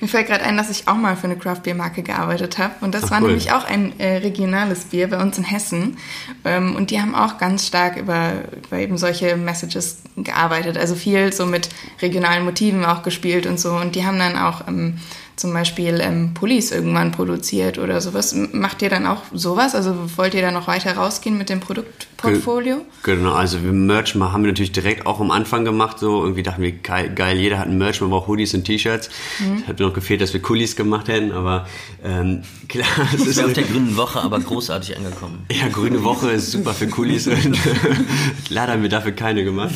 Mir 0.00 0.08
fällt 0.08 0.26
gerade 0.26 0.44
ein, 0.44 0.56
dass 0.56 0.68
ich 0.68 0.88
auch 0.88 0.96
mal 0.96 1.16
für 1.16 1.24
eine 1.24 1.36
Craft 1.36 1.60
Beer 1.62 1.74
Marke 1.74 2.02
gearbeitet 2.02 2.58
habe. 2.58 2.74
Und 2.80 2.94
das 2.94 3.04
Ach, 3.04 3.10
war 3.12 3.20
cool. 3.20 3.28
nämlich 3.28 3.52
auch 3.52 3.64
ein 3.64 3.98
äh, 3.98 4.18
regionales 4.18 4.86
Bier 4.86 5.08
bei 5.08 5.20
uns 5.20 5.38
in 5.38 5.44
Hessen. 5.44 5.96
Ähm, 6.44 6.76
und 6.76 6.90
die 6.90 7.00
haben 7.00 7.14
auch 7.14 7.38
ganz 7.38 7.66
stark 7.66 7.96
über, 7.96 8.32
über 8.66 8.78
eben 8.78 8.98
solche 8.98 9.36
Messages 9.36 10.02
gearbeitet. 10.16 10.76
Also 10.76 10.94
viel 10.94 11.32
so 11.32 11.46
mit 11.46 11.68
regionalen 12.02 12.44
Motiven 12.44 12.84
auch 12.84 13.02
gespielt 13.02 13.46
und 13.46 13.58
so. 13.58 13.72
Und 13.72 13.94
die 13.94 14.04
haben 14.04 14.18
dann 14.18 14.36
auch 14.36 14.66
ähm, 14.68 14.98
zum 15.42 15.52
Beispiel 15.52 16.00
ähm, 16.00 16.34
Pullis 16.34 16.70
irgendwann 16.70 17.10
produziert 17.10 17.76
oder 17.76 18.00
sowas. 18.00 18.32
Macht 18.52 18.80
ihr 18.80 18.88
dann 18.88 19.06
auch 19.06 19.22
sowas? 19.32 19.74
Also 19.74 19.94
wollt 20.16 20.34
ihr 20.34 20.40
da 20.40 20.52
noch 20.52 20.68
weiter 20.68 20.96
rausgehen 20.96 21.36
mit 21.36 21.48
dem 21.48 21.58
Produktportfolio? 21.58 22.82
Genau, 23.02 23.32
also 23.32 23.62
wir 23.64 23.72
Merch 23.72 24.14
haben 24.14 24.44
wir 24.44 24.52
natürlich 24.52 24.70
direkt 24.70 25.04
auch 25.04 25.20
am 25.20 25.32
Anfang 25.32 25.64
gemacht. 25.64 25.98
So 25.98 26.22
irgendwie 26.22 26.44
dachten 26.44 26.62
wir, 26.62 26.70
geil, 26.70 27.36
jeder 27.36 27.58
hat 27.58 27.66
ein 27.66 27.76
Merch, 27.76 28.00
man 28.00 28.10
braucht 28.10 28.28
Hoodies 28.28 28.54
und 28.54 28.62
T-Shirts. 28.64 29.10
Mhm. 29.40 29.66
Hat 29.66 29.80
noch 29.80 29.92
gefehlt, 29.92 30.20
dass 30.20 30.32
wir 30.32 30.40
Kulis 30.40 30.76
gemacht 30.76 31.08
hätten, 31.08 31.32
aber 31.32 31.66
ähm, 32.04 32.44
klar. 32.68 32.86
Es 33.12 33.26
ist 33.26 33.42
auf 33.42 33.52
der 33.52 33.64
grünen 33.64 33.96
Woche 33.96 34.20
aber 34.20 34.38
großartig 34.38 34.96
angekommen. 34.96 35.44
Ja, 35.52 35.68
grüne 35.68 36.02
Woche 36.04 36.30
ist 36.30 36.52
super 36.52 36.72
für 36.72 36.86
Kulis 36.86 37.26
und 37.26 37.58
leider 38.48 38.72
haben 38.72 38.82
wir 38.82 38.88
dafür 38.88 39.12
keine 39.12 39.44
gemacht. 39.44 39.74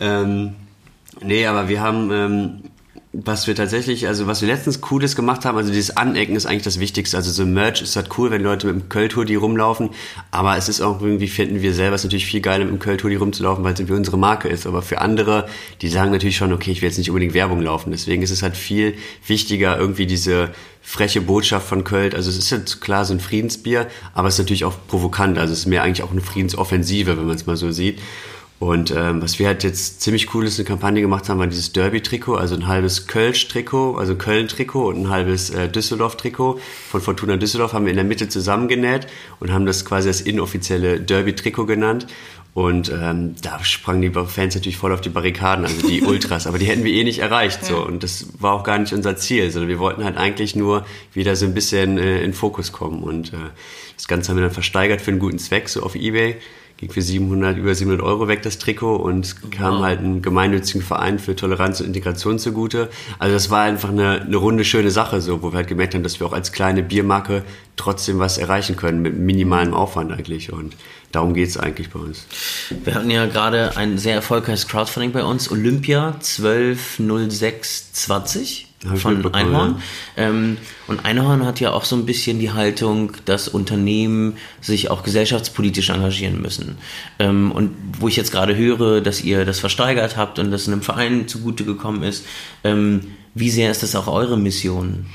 Ähm, 0.00 0.54
nee, 1.22 1.46
aber 1.46 1.68
wir 1.68 1.80
haben... 1.80 2.10
Ähm, 2.10 2.62
was 3.16 3.46
wir 3.46 3.54
tatsächlich, 3.54 4.08
also 4.08 4.26
was 4.26 4.40
wir 4.40 4.48
letztens 4.48 4.80
Cooles 4.80 5.14
gemacht 5.14 5.44
haben, 5.44 5.56
also 5.56 5.70
dieses 5.70 5.96
Anecken 5.96 6.34
ist 6.34 6.46
eigentlich 6.46 6.64
das 6.64 6.80
Wichtigste. 6.80 7.16
Also 7.16 7.30
so 7.30 7.46
Merch 7.46 7.80
ist 7.80 7.94
halt 7.94 8.08
cool, 8.18 8.32
wenn 8.32 8.42
Leute 8.42 8.66
mit 8.66 8.74
dem 8.74 8.88
Köln-Hoodie 8.88 9.36
rumlaufen, 9.36 9.90
aber 10.32 10.56
es 10.56 10.68
ist 10.68 10.80
auch 10.80 11.00
irgendwie, 11.00 11.28
finden 11.28 11.62
wir 11.62 11.72
selber, 11.72 11.94
es 11.94 12.02
natürlich 12.02 12.26
viel 12.26 12.40
geiler, 12.40 12.64
mit 12.64 12.74
dem 12.74 12.80
Köln-Hoodie 12.80 13.14
rumzulaufen, 13.14 13.62
weil 13.62 13.74
es 13.74 13.78
irgendwie 13.78 13.96
unsere 13.96 14.18
Marke 14.18 14.48
ist. 14.48 14.66
Aber 14.66 14.82
für 14.82 15.00
andere, 15.00 15.46
die 15.80 15.88
sagen 15.88 16.10
natürlich 16.10 16.36
schon, 16.36 16.52
okay, 16.52 16.72
ich 16.72 16.82
will 16.82 16.88
jetzt 16.88 16.98
nicht 16.98 17.08
unbedingt 17.08 17.34
Werbung 17.34 17.62
laufen. 17.62 17.92
Deswegen 17.92 18.22
ist 18.22 18.30
es 18.30 18.42
halt 18.42 18.56
viel 18.56 18.94
wichtiger, 19.26 19.78
irgendwie 19.78 20.06
diese 20.06 20.50
freche 20.82 21.20
Botschaft 21.20 21.68
von 21.68 21.84
Köln. 21.84 22.14
Also 22.14 22.30
es 22.30 22.36
ist 22.36 22.50
jetzt 22.50 22.80
klar 22.80 23.04
so 23.04 23.14
ein 23.14 23.20
Friedensbier, 23.20 23.86
aber 24.12 24.26
es 24.26 24.34
ist 24.34 24.40
natürlich 24.40 24.64
auch 24.64 24.74
provokant. 24.88 25.38
Also 25.38 25.52
es 25.52 25.60
ist 25.60 25.66
mehr 25.66 25.84
eigentlich 25.84 26.02
auch 26.02 26.10
eine 26.10 26.20
Friedensoffensive, 26.20 27.16
wenn 27.16 27.26
man 27.26 27.36
es 27.36 27.46
mal 27.46 27.56
so 27.56 27.70
sieht. 27.70 28.00
Und 28.64 28.94
ähm, 28.96 29.20
was 29.20 29.38
wir 29.38 29.46
halt 29.46 29.62
jetzt 29.62 30.00
ziemlich 30.00 30.34
cool 30.34 30.46
ist, 30.46 30.58
eine 30.58 30.66
Kampagne 30.66 31.02
gemacht 31.02 31.28
haben, 31.28 31.38
war 31.38 31.46
dieses 31.46 31.72
Derby-Trikot, 31.72 32.36
also 32.36 32.54
ein 32.54 32.66
halbes 32.66 33.06
Kölsch-Trikot, 33.06 33.98
also 33.98 34.14
Köln-Trikot 34.14 34.88
und 34.88 35.02
ein 35.02 35.10
halbes 35.10 35.50
äh, 35.50 35.68
Düsseldorf-Trikot 35.68 36.58
von 36.88 37.00
Fortuna 37.02 37.36
Düsseldorf 37.36 37.74
haben 37.74 37.84
wir 37.84 37.90
in 37.90 37.98
der 37.98 38.06
Mitte 38.06 38.26
zusammengenäht 38.30 39.06
und 39.38 39.52
haben 39.52 39.66
das 39.66 39.84
quasi 39.84 40.08
das 40.08 40.22
inoffizielle 40.22 40.98
Derby-Trikot 40.98 41.66
genannt. 41.66 42.06
Und 42.54 42.90
ähm, 42.90 43.34
da 43.42 43.62
sprangen 43.62 44.00
die 44.00 44.10
Fans 44.10 44.54
natürlich 44.54 44.78
voll 44.78 44.94
auf 44.94 45.02
die 45.02 45.10
Barrikaden, 45.10 45.66
also 45.66 45.86
die 45.86 46.00
Ultras, 46.06 46.46
aber 46.46 46.56
die 46.56 46.64
hätten 46.64 46.84
wir 46.84 46.92
eh 46.94 47.04
nicht 47.04 47.18
erreicht. 47.18 47.66
so 47.66 47.84
Und 47.84 48.02
das 48.02 48.28
war 48.38 48.54
auch 48.54 48.64
gar 48.64 48.78
nicht 48.78 48.94
unser 48.94 49.14
Ziel, 49.16 49.50
sondern 49.50 49.68
wir 49.68 49.78
wollten 49.78 50.04
halt 50.04 50.16
eigentlich 50.16 50.56
nur 50.56 50.86
wieder 51.12 51.36
so 51.36 51.44
ein 51.44 51.52
bisschen 51.52 51.98
äh, 51.98 52.22
in 52.22 52.32
Fokus 52.32 52.72
kommen. 52.72 53.02
Und 53.02 53.34
äh, 53.34 53.50
das 53.94 54.08
Ganze 54.08 54.30
haben 54.30 54.38
wir 54.38 54.44
dann 54.44 54.52
versteigert 54.54 55.02
für 55.02 55.10
einen 55.10 55.20
guten 55.20 55.38
Zweck, 55.38 55.68
so 55.68 55.82
auf 55.82 55.96
Ebay 55.96 56.36
ging 56.76 56.90
für 56.90 57.02
700, 57.02 57.56
über 57.56 57.74
700 57.74 58.04
Euro 58.04 58.28
weg 58.28 58.42
das 58.42 58.58
Trikot 58.58 58.96
und 58.96 59.50
kam 59.52 59.82
halt 59.82 60.00
ein 60.00 60.20
gemeinnützigen 60.22 60.82
Verein 60.82 61.18
für 61.18 61.36
Toleranz 61.36 61.80
und 61.80 61.86
Integration 61.86 62.38
zugute. 62.38 62.88
Also 63.18 63.34
das 63.34 63.50
war 63.50 63.62
einfach 63.62 63.90
eine, 63.90 64.22
eine 64.22 64.36
runde, 64.36 64.64
schöne 64.64 64.90
Sache, 64.90 65.20
so, 65.20 65.42
wo 65.42 65.52
wir 65.52 65.58
halt 65.58 65.68
gemerkt 65.68 65.94
haben, 65.94 66.02
dass 66.02 66.18
wir 66.20 66.26
auch 66.26 66.32
als 66.32 66.52
kleine 66.52 66.82
Biermarke 66.82 67.44
trotzdem 67.76 68.18
was 68.18 68.38
erreichen 68.38 68.76
können 68.76 69.02
mit 69.02 69.14
minimalem 69.16 69.74
Aufwand 69.74 70.10
eigentlich 70.12 70.52
und 70.52 70.76
darum 71.12 71.34
geht's 71.34 71.56
eigentlich 71.56 71.90
bei 71.90 72.00
uns. 72.00 72.26
Wir 72.84 72.94
hatten 72.94 73.10
ja 73.10 73.26
gerade 73.26 73.76
ein 73.76 73.98
sehr 73.98 74.14
erfolgreiches 74.14 74.68
Crowdfunding 74.68 75.10
bei 75.12 75.24
uns, 75.24 75.50
Olympia 75.50 76.14
120620 76.20 78.73
von 78.96 79.34
Einhorn. 79.34 79.76
Ja. 80.16 80.24
Ähm, 80.24 80.58
und 80.86 81.04
Einhorn 81.04 81.44
hat 81.44 81.60
ja 81.60 81.72
auch 81.72 81.84
so 81.84 81.96
ein 81.96 82.06
bisschen 82.06 82.38
die 82.38 82.52
Haltung, 82.52 83.12
dass 83.24 83.48
Unternehmen 83.48 84.36
sich 84.60 84.90
auch 84.90 85.02
gesellschaftspolitisch 85.02 85.90
engagieren 85.90 86.40
müssen. 86.40 86.76
Ähm, 87.18 87.52
und 87.52 87.70
wo 87.98 88.08
ich 88.08 88.16
jetzt 88.16 88.32
gerade 88.32 88.56
höre, 88.56 89.00
dass 89.00 89.22
ihr 89.22 89.44
das 89.44 89.60
versteigert 89.60 90.16
habt 90.16 90.38
und 90.38 90.50
das 90.50 90.68
einem 90.68 90.82
Verein 90.82 91.28
zugute 91.28 91.64
gekommen 91.64 92.02
ist, 92.02 92.26
ähm, 92.62 93.00
wie 93.34 93.50
sehr 93.50 93.70
ist 93.70 93.82
das 93.82 93.96
auch 93.96 94.06
eure 94.06 94.38
Mission? 94.38 95.06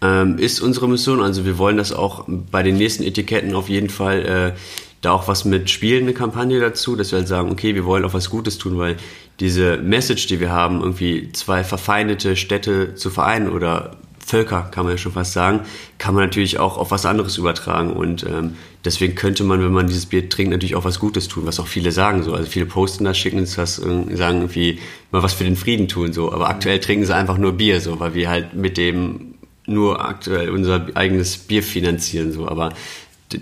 Ähm, 0.00 0.38
ist 0.38 0.60
unsere 0.60 0.88
Mission. 0.88 1.22
Also 1.22 1.44
wir 1.44 1.58
wollen 1.58 1.76
das 1.76 1.92
auch 1.92 2.24
bei 2.28 2.62
den 2.62 2.76
nächsten 2.76 3.02
Etiketten 3.02 3.54
auf 3.54 3.68
jeden 3.68 3.90
Fall 3.90 4.54
äh, 4.54 4.58
da 5.04 5.12
auch 5.12 5.28
was 5.28 5.44
mit 5.44 5.70
Spielen, 5.70 6.04
eine 6.04 6.14
Kampagne 6.14 6.60
dazu, 6.60 6.96
dass 6.96 7.12
wir 7.12 7.18
halt 7.18 7.28
sagen, 7.28 7.50
okay, 7.50 7.74
wir 7.74 7.84
wollen 7.84 8.04
auch 8.04 8.14
was 8.14 8.30
Gutes 8.30 8.58
tun, 8.58 8.78
weil 8.78 8.96
diese 9.40 9.78
Message, 9.78 10.26
die 10.26 10.40
wir 10.40 10.50
haben, 10.50 10.80
irgendwie 10.80 11.32
zwei 11.32 11.64
verfeindete 11.64 12.36
Städte 12.36 12.94
zu 12.94 13.10
vereinen 13.10 13.50
oder 13.50 13.96
Völker, 14.24 14.68
kann 14.70 14.84
man 14.84 14.94
ja 14.94 14.98
schon 14.98 15.12
fast 15.12 15.34
sagen, 15.34 15.60
kann 15.98 16.14
man 16.14 16.24
natürlich 16.24 16.58
auch 16.58 16.78
auf 16.78 16.90
was 16.90 17.04
anderes 17.04 17.36
übertragen. 17.36 17.92
Und 17.92 18.24
ähm, 18.24 18.54
deswegen 18.84 19.14
könnte 19.14 19.44
man, 19.44 19.62
wenn 19.62 19.72
man 19.72 19.86
dieses 19.86 20.06
Bier 20.06 20.28
trinkt, 20.28 20.52
natürlich 20.52 20.76
auch 20.76 20.84
was 20.84 20.98
Gutes 20.98 21.28
tun, 21.28 21.46
was 21.46 21.60
auch 21.60 21.66
viele 21.66 21.92
sagen 21.92 22.22
so. 22.22 22.32
Also 22.32 22.48
viele 22.50 22.66
posten 22.66 23.04
das, 23.04 23.18
schicken 23.18 23.38
uns 23.38 23.56
das, 23.56 23.76
sagen 23.76 24.14
irgendwie 24.16 24.78
mal 25.10 25.22
was 25.22 25.34
für 25.34 25.44
den 25.44 25.56
Frieden 25.56 25.88
tun 25.88 26.12
so. 26.12 26.32
Aber 26.32 26.48
aktuell 26.48 26.80
trinken 26.80 27.04
sie 27.04 27.14
einfach 27.14 27.36
nur 27.36 27.52
Bier 27.52 27.80
so, 27.80 28.00
weil 28.00 28.14
wir 28.14 28.30
halt 28.30 28.54
mit 28.54 28.78
dem 28.78 29.34
nur 29.66 30.04
aktuell 30.04 30.50
unser 30.50 30.88
eigenes 30.94 31.36
Bier 31.36 31.62
finanzieren 31.62 32.32
so. 32.32 32.48
Aber 32.48 32.72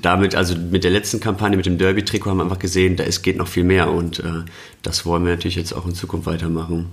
damit, 0.01 0.35
also 0.35 0.55
mit 0.57 0.85
der 0.85 0.91
letzten 0.91 1.21
Kampagne, 1.21 1.57
mit 1.57 1.67
dem 1.67 1.79
Derby-Trikot, 1.79 2.31
haben 2.31 2.39
wir 2.39 2.45
einfach 2.45 2.59
gesehen, 2.59 2.97
da 2.97 3.05
ist, 3.05 3.23
geht 3.23 3.37
noch 3.37 3.49
viel 3.49 3.65
mehr 3.65 3.91
und 3.91 4.21
äh, 4.21 4.45
das 4.83 5.05
wollen 5.05 5.25
wir 5.25 5.33
natürlich 5.33 5.57
jetzt 5.57 5.73
auch 5.73 5.87
in 5.87 5.95
Zukunft 5.95 6.27
weitermachen. 6.27 6.87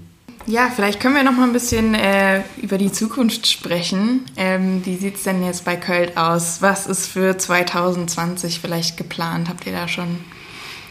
Ja, 0.46 0.72
vielleicht 0.74 1.00
können 1.00 1.16
wir 1.16 1.24
noch 1.24 1.34
mal 1.34 1.44
ein 1.44 1.54
bisschen 1.54 1.94
äh, 1.94 2.42
über 2.62 2.78
die 2.78 2.92
Zukunft 2.92 3.46
sprechen. 3.46 4.22
Ähm, 4.36 4.84
wie 4.86 4.96
sieht 4.96 5.16
es 5.16 5.24
denn 5.24 5.44
jetzt 5.44 5.66
bei 5.66 5.76
Köln 5.76 6.18
aus? 6.18 6.62
Was 6.62 6.88
ist 6.88 7.08
für 7.08 7.38
2020 7.38 8.60
vielleicht 8.60 8.98
geplant? 8.98 9.50
Habt 9.50 9.68
ihr 9.68 9.74
da 9.74 9.88
schon, 9.88 10.18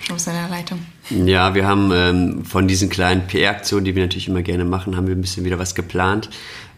schon 0.01 0.17
was 0.17 0.27
in 0.27 0.35
der 0.35 0.49
Leitung? 0.49 0.79
Ja, 1.11 1.55
wir 1.55 1.67
haben 1.67 1.91
ähm, 1.93 2.45
von 2.45 2.69
diesen 2.69 2.89
kleinen 2.89 3.27
PR-Aktionen, 3.27 3.85
die 3.85 3.97
wir 3.97 4.03
natürlich 4.03 4.29
immer 4.29 4.43
gerne 4.43 4.65
machen, 4.65 4.97
haben 4.97 5.09
wir 5.09 5.15
ein 5.17 5.21
bisschen 5.23 5.45
wieder 5.45 5.59
was 5.59 5.75
geplant 5.75 6.29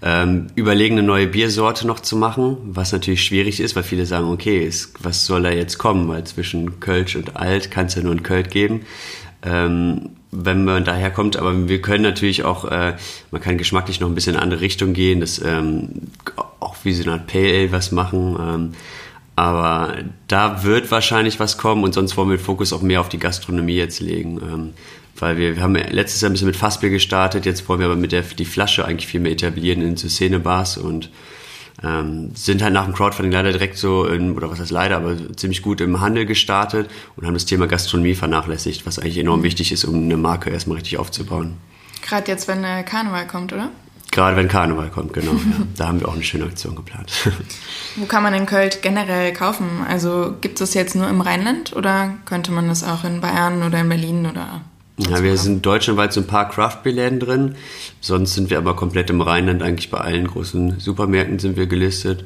ähm, 0.02 0.46
überlegen, 0.54 0.98
eine 0.98 1.06
neue 1.06 1.26
Biersorte 1.26 1.86
noch 1.86 2.00
zu 2.00 2.16
machen, 2.16 2.56
was 2.64 2.92
natürlich 2.92 3.22
schwierig 3.22 3.60
ist, 3.60 3.76
weil 3.76 3.82
viele 3.82 4.06
sagen, 4.06 4.28
okay, 4.28 4.64
ist, 4.64 4.94
was 5.04 5.26
soll 5.26 5.42
da 5.42 5.50
jetzt 5.50 5.78
kommen, 5.78 6.08
weil 6.08 6.24
zwischen 6.24 6.80
Kölsch 6.80 7.16
und 7.16 7.36
Alt 7.36 7.70
kann 7.70 7.86
es 7.86 7.94
ja 7.94 8.02
nur 8.02 8.12
ein 8.12 8.22
Kölsch 8.22 8.48
geben. 8.48 8.86
Ähm, 9.42 10.10
wenn 10.32 10.64
man 10.64 10.84
daher 10.84 11.10
kommt, 11.10 11.36
aber 11.36 11.68
wir 11.68 11.82
können 11.82 12.04
natürlich 12.04 12.44
auch, 12.44 12.64
äh, 12.64 12.96
man 13.30 13.40
kann 13.40 13.58
geschmacklich 13.58 14.00
noch 14.00 14.08
ein 14.08 14.14
bisschen 14.14 14.34
in 14.34 14.36
eine 14.36 14.44
andere 14.44 14.60
Richtung 14.60 14.92
gehen, 14.92 15.20
das 15.20 15.40
ähm, 15.44 15.88
auch 16.60 16.76
wie 16.84 16.92
so 16.92 17.02
eine 17.02 17.12
Art 17.12 17.26
Pale 17.26 17.48
Ale 17.48 17.72
was 17.72 17.90
machen. 17.90 18.36
Ähm, 18.40 18.72
aber 19.36 19.96
da 20.28 20.64
wird 20.64 20.90
wahrscheinlich 20.90 21.40
was 21.40 21.56
kommen 21.56 21.82
und 21.82 21.94
sonst 21.94 22.16
wollen 22.16 22.28
wir 22.28 22.36
den 22.36 22.44
Fokus 22.44 22.72
auch 22.72 22.82
mehr 22.82 23.00
auf 23.00 23.08
die 23.08 23.18
Gastronomie 23.18 23.76
jetzt 23.76 24.00
legen. 24.00 24.74
Weil 25.20 25.36
wir, 25.36 25.56
wir 25.56 25.62
haben 25.62 25.74
letztes 25.74 26.20
Jahr 26.20 26.30
ein 26.30 26.32
bisschen 26.32 26.48
mit 26.48 26.56
Fassbier 26.56 26.90
gestartet, 26.90 27.46
jetzt 27.46 27.68
wollen 27.68 27.80
wir 27.80 27.86
aber 27.86 27.96
mit 27.96 28.12
der 28.12 28.22
die 28.22 28.44
Flasche 28.44 28.84
eigentlich 28.84 29.06
viel 29.06 29.20
mehr 29.20 29.32
etablieren 29.32 29.82
in 29.82 29.96
so 29.96 30.08
Szenebars 30.08 30.78
und 30.78 31.10
ähm, 31.82 32.30
sind 32.34 32.62
halt 32.62 32.72
nach 32.72 32.84
dem 32.84 32.94
Crowdfunding 32.94 33.32
leider 33.32 33.52
direkt 33.52 33.78
so, 33.78 34.04
in, 34.06 34.36
oder 34.36 34.50
was 34.50 34.60
heißt 34.60 34.70
leider, 34.70 34.96
aber 34.96 35.16
ziemlich 35.36 35.62
gut 35.62 35.80
im 35.80 36.00
Handel 36.00 36.26
gestartet 36.26 36.90
und 37.16 37.26
haben 37.26 37.34
das 37.34 37.46
Thema 37.46 37.66
Gastronomie 37.66 38.14
vernachlässigt, 38.14 38.86
was 38.86 38.98
eigentlich 38.98 39.18
enorm 39.18 39.42
wichtig 39.42 39.72
ist, 39.72 39.84
um 39.84 39.94
eine 39.94 40.16
Marke 40.16 40.50
erstmal 40.50 40.76
richtig 40.76 40.98
aufzubauen. 40.98 41.56
Gerade 42.02 42.30
jetzt, 42.30 42.48
wenn 42.48 42.64
äh, 42.64 42.82
Karneval 42.82 43.26
kommt, 43.26 43.52
oder? 43.52 43.70
Gerade 44.10 44.36
wenn 44.36 44.48
Karneval 44.48 44.88
kommt, 44.88 45.12
genau. 45.12 45.32
ja. 45.32 45.38
Da 45.76 45.88
haben 45.88 46.00
wir 46.00 46.08
auch 46.08 46.14
eine 46.14 46.24
schöne 46.24 46.44
Aktion 46.44 46.74
geplant. 46.74 47.12
Wo 47.96 48.06
kann 48.06 48.22
man 48.22 48.32
den 48.32 48.46
Köln 48.46 48.70
generell 48.82 49.32
kaufen? 49.32 49.68
Also 49.88 50.34
gibt 50.40 50.60
es 50.60 50.70
das 50.70 50.74
jetzt 50.74 50.96
nur 50.96 51.08
im 51.08 51.20
Rheinland 51.20 51.74
oder 51.74 52.14
könnte 52.24 52.52
man 52.52 52.68
das 52.68 52.82
auch 52.82 53.04
in 53.04 53.20
Bayern 53.20 53.62
oder 53.62 53.80
in 53.80 53.88
Berlin 53.88 54.26
oder 54.26 54.62
ja, 55.08 55.22
wir 55.22 55.36
sind 55.36 55.64
deutschlandweit 55.64 56.12
so 56.12 56.20
ein 56.20 56.26
paar 56.26 56.48
Craft-Beer-Läden 56.48 57.20
drin. 57.20 57.54
Sonst 58.00 58.34
sind 58.34 58.50
wir 58.50 58.58
aber 58.58 58.76
komplett 58.76 59.10
im 59.10 59.20
Rheinland, 59.20 59.62
eigentlich 59.62 59.90
bei 59.90 59.98
allen 59.98 60.26
großen 60.26 60.80
Supermärkten 60.80 61.38
sind 61.38 61.56
wir 61.56 61.66
gelistet. 61.66 62.24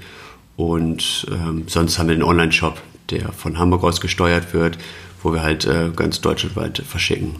Und 0.57 1.27
ähm, 1.31 1.65
sonst 1.67 1.99
haben 1.99 2.09
wir 2.09 2.15
den 2.15 2.23
Online-Shop, 2.23 2.81
der 3.11 3.33
von 3.33 3.59
Hamburg 3.59 3.85
aus 3.85 4.01
gesteuert 4.01 4.55
wird, 4.55 4.79
wo 5.23 5.33
wir 5.33 5.43
halt 5.43 5.67
äh, 5.67 5.91
ganz 5.95 6.21
deutschlandweit 6.21 6.79
verschicken. 6.87 7.37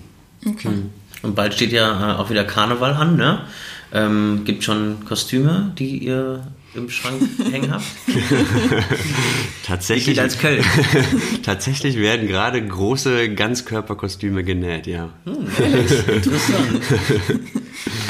Okay. 0.47 0.71
Und 1.23 1.35
bald 1.35 1.55
steht 1.55 1.73
ja 1.73 2.13
äh, 2.13 2.17
auch 2.17 2.31
wieder 2.31 2.45
Karneval 2.45 2.93
an, 2.95 3.17
ne? 3.17 3.43
Ähm, 3.93 4.43
gibt 4.45 4.65
schon 4.65 5.05
Kostüme, 5.07 5.73
die 5.79 5.99
ihr 5.99 6.47
im 6.75 6.91
Schrank 6.91 7.21
hängen 7.51 7.71
habt? 7.73 7.85
Tatsächlich. 9.67 10.21
als 10.21 10.39
Köln. 10.39 10.65
Tatsächlich 11.43 11.97
werden 11.97 12.27
gerade 12.29 12.65
große 12.67 13.35
Ganzkörperkostüme 13.35 14.45
genäht, 14.45 14.87
ja. 14.87 15.11
Hm, 15.25 15.47
Interessant. 16.15 16.83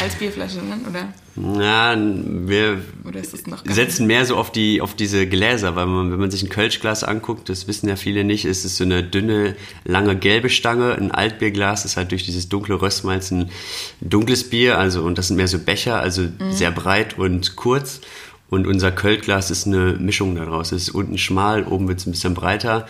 als 0.00 0.14
Bierflasche, 0.16 0.58
ne? 0.58 0.78
oder? 0.88 1.12
Na, 1.36 1.96
wir 1.96 2.80
setzen 3.64 4.06
mehr 4.06 4.24
so 4.24 4.36
auf, 4.36 4.52
die, 4.52 4.80
auf 4.80 4.94
diese 4.94 5.26
Gläser, 5.26 5.74
weil 5.74 5.86
man, 5.86 6.12
wenn 6.12 6.20
man 6.20 6.30
sich 6.30 6.44
ein 6.44 6.48
Kölschglas 6.48 7.02
anguckt, 7.02 7.48
das 7.48 7.66
wissen 7.66 7.88
ja 7.88 7.96
viele 7.96 8.22
nicht, 8.22 8.44
ist 8.44 8.64
es 8.64 8.76
so 8.76 8.84
eine 8.84 9.02
dünne, 9.02 9.56
lange 9.84 10.16
gelbe 10.16 10.48
Stange. 10.48 10.94
Ein 10.94 11.10
Altbierglas 11.10 11.84
ist 11.84 11.96
halt 11.96 12.12
durch 12.12 12.24
dieses 12.24 12.48
dunkle 12.48 12.80
Röstmalz 12.80 13.32
ein 13.32 13.50
dunkles 14.00 14.48
Bier, 14.48 14.78
also 14.78 15.02
und 15.02 15.18
das 15.18 15.28
sind 15.28 15.36
mehr 15.36 15.48
so 15.48 15.58
Becher, 15.58 15.98
also 15.98 16.22
mhm. 16.22 16.52
sehr 16.52 16.70
breit 16.70 17.18
und 17.18 17.56
kurz. 17.56 18.00
Und 18.50 18.66
unser 18.66 18.92
Költglas 18.92 19.50
ist 19.50 19.66
eine 19.66 19.94
Mischung 19.94 20.34
daraus. 20.36 20.72
Es 20.72 20.88
ist 20.88 20.94
unten 20.94 21.18
schmal, 21.18 21.64
oben 21.64 21.88
wird 21.88 22.00
es 22.00 22.06
ein 22.06 22.12
bisschen 22.12 22.34
breiter. 22.34 22.86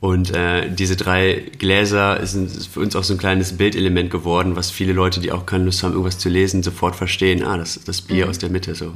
Und 0.00 0.34
äh, 0.34 0.68
diese 0.70 0.96
drei 0.96 1.50
Gläser 1.58 2.24
sind 2.26 2.50
für 2.66 2.80
uns 2.80 2.94
auch 2.96 3.04
so 3.04 3.14
ein 3.14 3.18
kleines 3.18 3.56
Bildelement 3.56 4.10
geworden, 4.10 4.54
was 4.54 4.70
viele 4.70 4.92
Leute, 4.92 5.20
die 5.20 5.32
auch 5.32 5.46
keine 5.46 5.64
Lust 5.64 5.82
haben, 5.82 5.92
irgendwas 5.92 6.18
zu 6.18 6.28
lesen, 6.28 6.62
sofort 6.62 6.96
verstehen. 6.96 7.42
Ah, 7.42 7.56
das 7.56 7.76
ist 7.76 7.88
das 7.88 8.02
Bier 8.02 8.24
mhm. 8.24 8.30
aus 8.30 8.38
der 8.38 8.50
Mitte 8.50 8.74
so. 8.74 8.92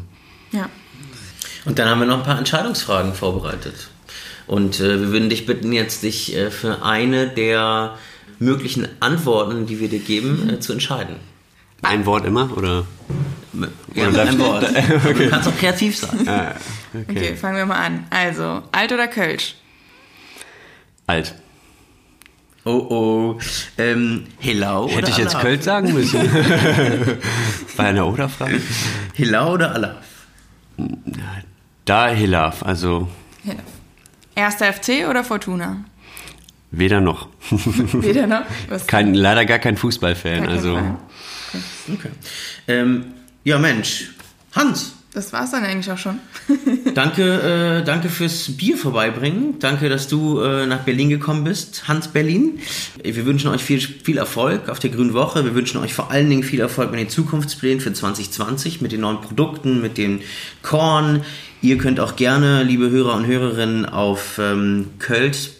Ja. 0.52 0.68
Und 1.64 1.78
dann 1.78 1.88
haben 1.88 2.00
wir 2.00 2.06
noch 2.06 2.18
ein 2.18 2.24
paar 2.24 2.38
Entscheidungsfragen 2.38 3.14
vorbereitet. 3.14 3.88
Und 4.46 4.80
äh, 4.80 5.00
wir 5.00 5.12
würden 5.12 5.30
dich 5.30 5.46
bitten, 5.46 5.72
jetzt 5.72 6.02
dich 6.02 6.34
äh, 6.36 6.50
für 6.50 6.82
eine 6.82 7.28
der 7.28 7.96
möglichen 8.38 8.88
Antworten, 9.00 9.66
die 9.66 9.80
wir 9.80 9.88
dir 9.88 10.00
geben, 10.00 10.50
äh, 10.50 10.60
zu 10.60 10.72
entscheiden. 10.72 11.16
Ein 11.82 12.06
Wort 12.06 12.24
immer, 12.26 12.56
oder? 12.56 12.84
Ja, 13.94 14.08
oder 14.08 14.22
ein 14.22 14.38
Wort. 14.38 14.64
okay. 14.70 15.24
Du 15.24 15.28
kannst 15.30 15.48
auch 15.48 15.56
kreativ 15.56 15.96
sein. 15.96 16.28
Ah, 16.28 16.52
okay. 16.94 17.04
okay. 17.10 17.36
fangen 17.36 17.56
wir 17.56 17.66
mal 17.66 17.84
an. 17.84 18.06
Also, 18.10 18.62
alt 18.72 18.92
oder 18.92 19.08
Kölsch? 19.08 19.56
Alt. 21.06 21.34
Oh 22.64 22.70
oh. 22.90 23.38
Ähm, 23.78 24.26
Hillau 24.38 24.84
oder 24.84 24.96
Hätte 24.96 25.10
ich 25.10 25.16
jetzt 25.16 25.34
Alaf? 25.34 25.42
Köln 25.42 25.62
sagen 25.62 25.92
müssen. 25.94 26.20
Bei 27.76 27.84
einer 27.84 28.06
Oder-Frage. 28.06 28.60
Hillau 29.14 29.54
oder 29.54 29.74
Alaf? 29.74 29.96
Da 31.86 32.08
Hilaf, 32.08 32.62
also 32.62 33.08
Ja. 33.44 33.54
Erster 34.34 34.72
FC 34.72 35.08
oder 35.08 35.24
Fortuna? 35.24 35.84
weder 36.70 37.00
noch. 37.00 37.28
Weder 37.50 38.26
noch? 38.26 38.42
Was? 38.68 38.86
Kein, 38.86 39.14
leider 39.14 39.44
gar 39.46 39.58
kein 39.58 39.76
Fußballfan. 39.76 40.40
Kein 40.40 40.48
Also 40.48 40.74
Fall. 40.74 40.96
Okay. 41.92 42.10
Ähm, 42.68 43.06
ja, 43.44 43.58
Mensch. 43.58 44.10
Hans, 44.52 44.94
Das 45.12 45.32
war's 45.32 45.50
dann 45.50 45.64
eigentlich 45.64 45.90
auch 45.90 45.98
schon. 45.98 46.20
danke, 46.94 47.80
äh, 47.80 47.84
danke 47.84 48.08
fürs 48.08 48.56
Bier 48.56 48.76
vorbeibringen. 48.76 49.58
Danke, 49.58 49.88
dass 49.88 50.06
du 50.06 50.40
äh, 50.40 50.66
nach 50.66 50.80
Berlin 50.80 51.08
gekommen 51.08 51.42
bist, 51.42 51.88
Hans 51.88 52.08
Berlin. 52.08 52.60
Wir 53.02 53.26
wünschen 53.26 53.48
euch 53.50 53.62
viel, 53.62 53.80
viel 53.80 54.18
Erfolg 54.18 54.68
auf 54.68 54.78
der 54.78 54.90
Grünen 54.90 55.12
Woche. 55.12 55.44
Wir 55.44 55.54
wünschen 55.56 55.80
euch 55.80 55.94
vor 55.94 56.12
allen 56.12 56.30
Dingen 56.30 56.44
viel 56.44 56.60
Erfolg 56.60 56.92
mit 56.92 57.00
den 57.00 57.08
Zukunftsplänen 57.08 57.80
für 57.80 57.92
2020, 57.92 58.80
mit 58.82 58.92
den 58.92 59.00
neuen 59.00 59.20
Produkten, 59.20 59.80
mit 59.80 59.98
dem 59.98 60.20
Korn. 60.62 61.24
Ihr 61.62 61.76
könnt 61.76 61.98
auch 61.98 62.14
gerne, 62.16 62.62
liebe 62.62 62.90
Hörer 62.90 63.14
und 63.14 63.26
Hörerinnen, 63.26 63.86
auf 63.86 64.38
ähm, 64.38 64.90
költ.de, 64.98 65.56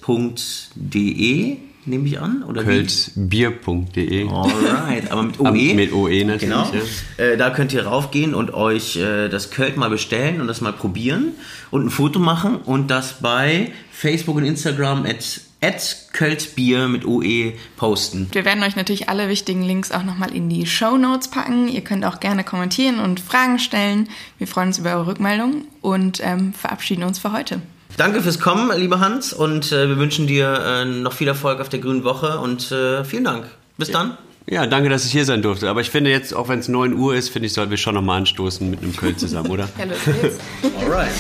nehme 1.87 2.07
ich 2.07 2.21
an, 2.21 2.43
oder 2.43 2.63
kölsbier.de. 2.63 4.29
Alright, 4.29 5.11
aber 5.11 5.23
mit 5.23 5.41
OE. 5.41 5.47
Aber 5.47 5.55
mit 5.55 5.93
OE 5.93 6.25
natürlich, 6.25 6.41
Genau. 6.41 6.71
Äh, 7.17 7.37
da 7.37 7.51
könnt 7.51 7.73
ihr 7.73 7.87
raufgehen 7.87 8.35
und 8.35 8.53
euch 8.55 8.97
äh, 8.97 9.29
das 9.29 9.51
Költ 9.51 9.77
mal 9.77 9.91
bestellen 9.91 10.41
und 10.41 10.47
das 10.47 10.61
mal 10.61 10.73
probieren 10.73 11.33
und 11.71 11.87
ein 11.87 11.91
Foto 11.91 12.19
machen 12.19 12.57
und 12.57 12.91
das 12.91 13.21
bei 13.21 13.73
Facebook 13.93 14.37
und 14.37 14.45
Instagram 14.45 15.05
at, 15.07 15.41
at 15.63 15.97
Költbier 16.13 16.89
mit 16.89 17.05
OE 17.07 17.53
posten. 17.77 18.29
Wir 18.33 18.45
werden 18.45 18.63
euch 18.63 18.77
natürlich 18.77 19.09
alle 19.09 19.29
wichtigen 19.29 19.63
Links 19.63 19.91
auch 19.93 20.03
nochmal 20.03 20.35
in 20.35 20.49
die 20.49 20.67
Show 20.67 20.97
Notes 20.97 21.29
packen. 21.29 21.69
Ihr 21.69 21.83
könnt 21.83 22.05
auch 22.05 22.21
gerne 22.21 22.45
kommentieren 22.45 22.99
und 22.99 23.21
Fragen 23.21 23.59
stellen. 23.59 24.09
Wir 24.39 24.47
freuen 24.47 24.69
uns 24.69 24.79
über 24.79 24.95
eure 24.95 25.07
Rückmeldung 25.09 25.65
und 25.81 26.21
ähm, 26.23 26.53
verabschieden 26.53 27.05
uns 27.05 27.19
für 27.19 27.33
heute. 27.33 27.61
Danke 28.01 28.23
fürs 28.23 28.41
Kommen, 28.41 28.71
lieber 28.79 28.99
Hans, 28.99 29.35
und 29.35 29.73
äh, 29.73 29.87
wir 29.87 29.99
wünschen 29.99 30.27
dir 30.27 30.59
äh, 30.65 30.85
noch 30.87 31.13
viel 31.13 31.29
Erfolg 31.29 31.61
auf 31.61 31.69
der 31.69 31.81
Grünen 31.81 32.03
Woche 32.03 32.39
und 32.39 32.73
äh, 32.73 33.05
vielen 33.05 33.25
Dank. 33.25 33.45
Bis 33.77 33.91
dann. 33.91 34.17
Ja, 34.47 34.67
danke, 34.67 34.89
dass 34.89 35.05
ich 35.05 35.13
hier 35.13 35.27
sein 35.27 35.43
durfte. 35.43 35.69
Aber 35.69 35.83
ich 35.83 35.91
finde 35.91 36.09
jetzt, 36.09 36.33
auch 36.33 36.49
wenn 36.49 36.61
es 36.61 36.69
9 36.69 36.95
Uhr 36.95 37.15
ist, 37.15 37.29
finde 37.29 37.45
ich, 37.45 37.53
sollten 37.53 37.71
wir 37.71 37.77
schon 37.77 37.95
nochmal 37.95 38.17
anstoßen 38.17 38.71
mit 38.71 38.83
einem 38.83 38.97
Köln 38.97 39.19
zusammen, 39.19 39.51
oder? 39.51 39.69
Ja, 39.79 39.85
los 39.85 39.99
geht's. 40.07 40.39
Alright. 40.81 41.11